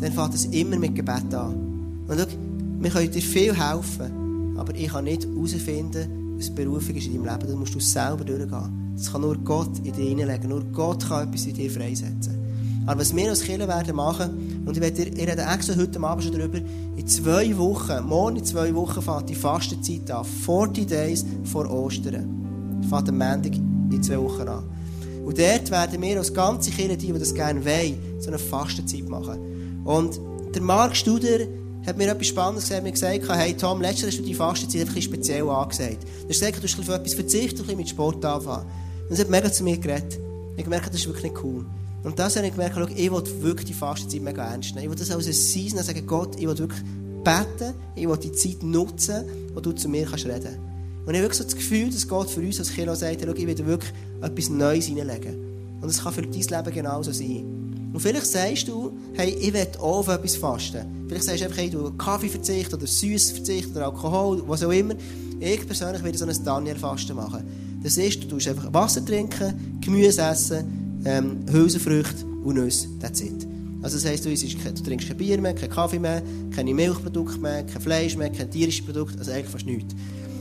dann 0.01 0.12
fängt 0.12 0.35
es 0.35 0.47
immer 0.47 0.77
mit 0.77 0.94
Gebet 0.94 1.33
an. 1.33 1.55
Und 2.09 2.18
schau, 2.18 2.27
wir 2.81 2.90
können 2.90 3.11
dir 3.11 3.23
viel 3.23 3.55
helfen, 3.55 4.57
aber 4.59 4.75
ich 4.75 4.88
kann 4.88 5.05
nicht 5.05 5.25
herausfinden, 5.25 6.37
was 6.37 6.51
Berufung 6.51 6.97
ist 6.97 7.07
in 7.07 7.23
deinem 7.23 7.38
Leben. 7.38 7.51
Da 7.53 7.57
musst 7.57 7.75
du 7.75 7.81
selber 7.81 8.25
durchgehen. 8.25 8.84
Das 8.96 9.12
kann 9.12 9.22
nur 9.22 9.37
Gott 9.38 9.78
in 9.83 9.92
dir 9.92 10.04
hineinlegen. 10.04 10.48
Nur 10.48 10.64
Gott 10.64 11.09
kann 11.09 11.28
etwas 11.28 11.46
in 11.46 11.54
dir 11.54 11.70
freisetzen. 11.70 12.44
Aber 12.87 13.00
was 13.00 13.16
wir 13.16 13.30
als 13.30 13.42
Kinder 13.42 13.66
werden 13.66 13.96
machen, 13.96 14.62
und 14.66 14.76
ich 14.76 14.83
werde, 14.83 15.02
ich 15.04 15.18
rede 15.18 15.42
extra 15.42 15.74
heute 15.76 16.00
Abend 16.00 16.24
schon 16.24 16.33
darüber, 16.33 16.59
in 16.96 17.07
zwei 17.07 17.57
Wochen, 17.57 18.04
morgen 18.07 18.37
in 18.37 18.44
zwei 18.44 18.74
Wochen 18.74 19.00
fängt 19.00 19.28
die 19.28 19.35
Fastenzeit 19.35 20.11
an. 20.11 20.24
40 20.24 20.87
Days 20.87 21.24
vor 21.44 21.70
Ostern. 21.70 22.83
Fängt 22.88 23.09
am 23.09 23.18
Montag 23.18 23.54
in 23.57 24.02
zwei 24.02 24.18
Wochen 24.18 24.48
an. 24.48 24.64
Und 25.24 25.38
dort 25.38 25.70
werden 25.70 26.02
wir 26.02 26.18
als 26.18 26.33
ganze 26.33 26.70
Kirche, 26.70 26.96
die, 26.98 27.12
das 27.12 27.35
gerne 27.35 27.64
wollen, 27.64 27.98
so 28.20 28.28
eine 28.28 28.38
Fastenzeit 28.38 29.09
machen. 29.09 29.83
Und 29.85 30.20
der 30.54 30.62
Mark 30.62 30.94
Studer 30.94 31.46
hat 31.87 31.96
mir 31.96 32.11
etwas 32.11 32.26
Spannendes 32.26 32.68
gesagt. 32.68 32.85
Er 32.85 33.12
hat 33.12 33.20
gesagt, 33.20 33.40
hey 33.40 33.54
Tom, 33.54 33.80
letztes 33.80 34.09
hast 34.09 34.18
du 34.18 34.22
die 34.22 34.35
Fastenzeit 34.35 34.83
einfach 34.83 35.00
speziell 35.00 35.48
angesagt. 35.48 36.02
Du 36.02 36.28
hast 36.28 36.40
gesagt, 36.40 36.59
du 36.59 36.62
hast 36.62 36.78
auf 36.78 36.88
etwas 36.88 37.14
verzichtet, 37.14 37.68
ein 37.68 37.76
mit 37.76 37.88
Sport 37.88 38.24
anfangen. 38.24 38.66
Und 39.09 39.19
er 39.19 39.25
hat 39.25 39.31
mega 39.31 39.53
zu 39.53 39.64
mir 39.64 39.77
geredet. 39.77 40.19
Ich 40.57 40.64
gemerkt, 40.64 40.88
das 40.88 40.97
ist 40.97 41.07
wirklich 41.07 41.33
nicht 41.33 41.45
cool. 41.45 41.67
Und 42.05 42.19
das 42.19 42.37
habe 42.37 42.47
ich 42.47 42.53
gemerkt, 42.53 42.77
ich 42.97 43.11
will 43.11 43.43
wirklich 43.43 43.67
die 43.67 43.75
Fastenzeit 43.75 44.23
mega 44.23 44.45
ernst 44.45 44.75
nehmen. 44.75 44.85
Ich 44.85 44.90
will 44.90 44.99
das 44.99 45.11
als 45.11 45.25
eine 45.25 45.33
Season 45.33 45.83
sagen, 45.83 46.07
Gott, 46.07 46.37
ich 46.37 46.47
will 46.47 46.59
wirklich 46.59 46.83
beten, 47.25 47.75
ich 47.97 48.07
will 48.07 48.17
die 48.19 48.33
Zeit 48.33 48.62
nutzen, 48.62 49.25
wo 49.55 49.61
du 49.61 49.73
zu 49.73 49.88
mir 49.88 50.07
kannst 50.07 50.27
reden. 50.27 50.59
Und 51.07 51.14
ich 51.14 51.21
habe 51.21 51.25
wirklich 51.25 51.38
so 51.38 51.45
das 51.45 51.57
Gefühl, 51.57 51.90
dass 51.90 52.07
Gott 52.07 52.31
für 52.31 52.40
uns 52.40 52.59
als 52.59 52.73
Kilo 52.73 52.95
sagt, 52.95 53.23
ich 53.23 53.27
will 53.27 53.67
wirklich 53.67 53.93
etwas 54.23 54.49
Neues 54.49 54.87
hineinlegen. 54.87 55.35
Und 55.81 55.88
das 55.88 56.03
kann 56.03 56.12
für 56.12 56.23
dein 56.23 56.33
Leben 56.33 56.75
genauso 56.75 57.12
sein. 57.12 57.90
Und 57.93 58.01
vielleicht 58.01 58.27
sagst 58.27 58.69
du, 58.69 58.93
hey, 59.14 59.31
ich 59.31 59.53
will 59.53 59.67
auch 59.79 59.99
auf 59.99 60.09
etwas 60.09 60.37
fasten. 60.37 61.07
Vielleicht 61.07 61.25
sagst 61.25 61.40
du 61.40 61.45
einfach, 61.45 61.59
hey, 61.59 61.71
du 61.71 61.93
Kaffee 61.93 62.29
verzichten 62.29 62.75
oder 62.75 62.87
Süß 62.87 63.33
verzichten 63.33 63.77
oder 63.77 63.87
Alkohol, 63.87 64.43
was 64.47 64.62
auch 64.62 64.73
immer. 64.73 64.95
Ich 65.40 65.67
persönlich 65.67 66.03
werde 66.03 66.19
so 66.19 66.27
ein 66.27 66.45
Daniel-Fasten 66.45 67.14
machen. 67.14 67.45
Das 67.85 67.99
ist, 67.99 68.23
du 68.23 68.29
tust 68.29 68.49
einfach 68.49 68.73
Wasser 68.73 69.05
trinken, 69.05 69.79
Gemüse 69.83 70.23
essen, 70.23 71.03
ähm, 71.05 71.44
Hülsenfrüchte 71.53 72.25
und 72.42 72.55
Nüsse. 72.55 72.88
That's 72.99 73.20
it. 73.20 73.47
Also 73.83 73.99
das 73.99 74.07
heisst, 74.07 74.25
du, 74.25 74.31
du 74.31 74.83
trinkst 74.83 75.07
kein 75.07 75.16
Bier 75.18 75.38
mehr, 75.38 75.55
kein 75.55 75.68
Kaffee 75.68 75.99
mehr, 75.99 76.23
keine 76.57 76.73
Milchprodukte 76.73 77.38
mehr, 77.38 77.62
kein 77.64 77.83
Fleisch 77.83 78.16
mehr, 78.16 78.31
kein 78.31 78.51
tierisches 78.51 78.87
Produkt, 78.87 79.18
also 79.18 79.31
eigentlich 79.31 79.51
fast 79.51 79.66
nichts. 79.66 79.94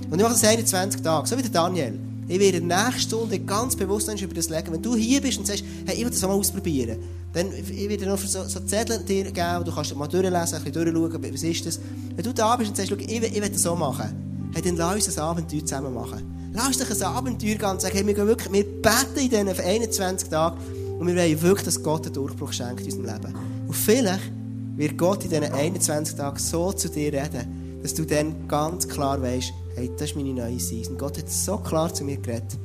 Und 0.10 0.18
ich 0.18 0.24
mache 0.24 0.32
das 0.32 0.44
21 0.46 1.02
Tage, 1.02 1.28
so 1.28 1.38
wie 1.38 1.42
der 1.42 1.52
Daniel. 1.52 2.00
Ich 2.30 2.40
werde 2.40 2.62
nächsten 2.62 3.02
Stunde 3.02 3.38
ganz 3.40 3.76
bewusst 3.76 4.08
über 4.22 4.34
das 4.34 4.50
legen. 4.50 4.72
Wenn 4.72 4.82
du 4.82 4.96
hier 4.96 5.20
bist 5.20 5.38
und 5.38 5.46
sagst, 5.46 5.66
hey, 5.86 5.98
ich 5.98 6.06
will 6.06 6.12
das 6.12 6.22
mal 6.22 6.30
ausprobieren, 6.30 7.00
dann 7.34 7.48
ich 7.52 7.90
werde 7.90 8.06
noch 8.06 8.20
so, 8.20 8.46
so 8.48 8.62
Zettel 8.62 9.00
dir 9.00 9.26
geben, 9.26 9.66
du 9.66 9.72
kannst 9.74 9.94
mal 9.94 10.08
durchlesen, 10.08 10.38
ein 10.38 10.64
bisschen 10.64 10.72
durchschauen, 10.72 11.34
was 11.34 11.44
ist 11.44 11.66
das. 11.66 11.80
Wenn 12.16 12.24
du 12.24 12.34
da 12.34 12.56
bist 12.56 12.70
und 12.70 12.78
sagst, 12.78 12.94
ich 12.94 13.12
ich 13.12 13.42
will 13.42 13.50
das 13.50 13.64
so 13.64 13.76
machen, 13.76 14.52
hey, 14.54 14.62
dann 14.62 14.78
lass 14.78 15.08
uns 15.08 15.18
ein 15.18 15.24
Abenteuer 15.26 15.66
zusammen 15.66 15.94
machen. 15.94 16.43
Lass 16.56 16.78
dich 16.78 16.90
ein 16.92 17.02
Abenteuer 17.04 17.56
gehen 17.56 17.70
und 17.70 17.82
sagen, 17.82 17.96
hey, 17.96 18.06
wir 18.06 18.14
gehen 18.14 18.28
wirklich, 18.28 18.54
wir 18.54 18.64
beten 18.64 19.18
in 19.18 19.30
diesen 19.30 19.48
21 19.48 20.30
Tagen 20.30 20.58
und 21.00 21.08
wir 21.08 21.16
wollen 21.16 21.42
wirklich, 21.42 21.66
dass 21.66 21.82
Gott 21.82 22.06
einen 22.06 22.14
Durchbruch 22.14 22.54
schenkt 22.54 22.82
in 22.82 22.86
unserem 22.86 23.06
Leben. 23.06 23.36
Und 23.68 23.74
vielleicht 23.74 24.32
wird 24.76 24.98
Gott 24.98 25.24
in 25.24 25.32
diesen 25.32 25.52
21 25.52 26.16
Tagen 26.16 26.38
so 26.38 26.72
zu 26.72 26.90
dir 26.90 27.12
reden, 27.12 27.80
dass 27.82 27.96
du 27.96 28.06
dann 28.06 28.48
ganz 28.48 28.88
klar 28.88 29.20
weißt, 29.20 29.52
hey, 29.76 29.90
das 29.98 30.12
ist 30.12 30.16
meine 30.16 30.32
neue 30.32 30.60
Season. 30.60 30.96
Gott 30.96 31.18
hat 31.18 31.30
so 31.30 31.58
klar 31.58 31.92
zu 31.92 32.04
mir 32.04 32.18
geredet. 32.18 32.58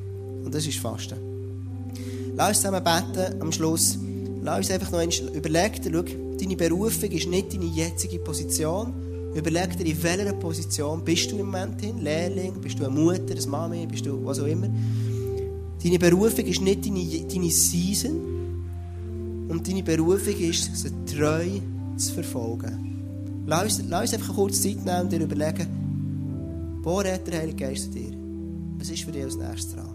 Und 0.44 0.54
das 0.54 0.66
ist 0.66 0.78
Fasten. 0.78 1.16
Lass 2.36 2.48
uns 2.48 2.60
zusammen 2.60 2.84
beten 2.84 3.40
am 3.40 3.50
Schluss. 3.50 3.98
Lass 4.42 4.58
uns 4.58 4.70
einfach 4.70 4.92
noch 4.92 4.98
einmal 4.98 5.34
überlegen, 5.34 5.80
schau, 5.82 6.36
deine 6.38 6.56
Berufung 6.56 7.10
ist 7.10 7.26
nicht 7.26 7.54
deine 7.54 7.64
jetzige 7.64 8.18
Position, 8.18 8.92
Überleg 9.38 9.76
dir, 9.76 9.86
in 9.86 10.02
welcher 10.02 10.32
Position 10.32 11.04
bist 11.04 11.30
du 11.30 11.38
im 11.38 11.46
Moment 11.46 11.80
hin? 11.80 11.98
Lehrling, 11.98 12.60
bist 12.60 12.76
du 12.80 12.86
eine 12.86 12.92
Mutter, 12.92 13.36
eine 13.36 13.46
Mami, 13.46 13.86
bist 13.86 14.04
du 14.04 14.24
was 14.24 14.40
auch 14.40 14.46
immer. 14.46 14.68
Deine 15.80 15.98
Berufung 15.98 16.44
ist 16.44 16.60
nicht 16.60 16.84
deine, 16.84 17.04
deine 17.32 17.50
Season. 17.50 19.46
Und 19.48 19.68
deine 19.68 19.84
Berufung 19.84 20.34
ist, 20.34 20.76
sie 20.76 20.90
treu 21.06 21.46
zu 21.96 22.14
verfolgen. 22.14 23.44
Lass 23.46 23.78
uns, 23.78 23.88
lass 23.88 24.12
uns 24.12 24.14
einfach 24.14 24.34
kurz 24.34 24.60
Zeit 24.60 24.84
nehmen 24.84 25.02
und 25.02 25.12
dir 25.12 25.20
überlegen, 25.20 26.80
wo 26.82 26.98
redet 26.98 27.28
der 27.28 27.38
Heilige 27.40 27.64
Geist 27.64 27.94
dir? 27.94 28.12
Was 28.76 28.90
ist 28.90 29.04
für 29.04 29.12
dich 29.12 29.22
als 29.22 29.36
nächstes 29.36 29.72
dran? 29.72 29.87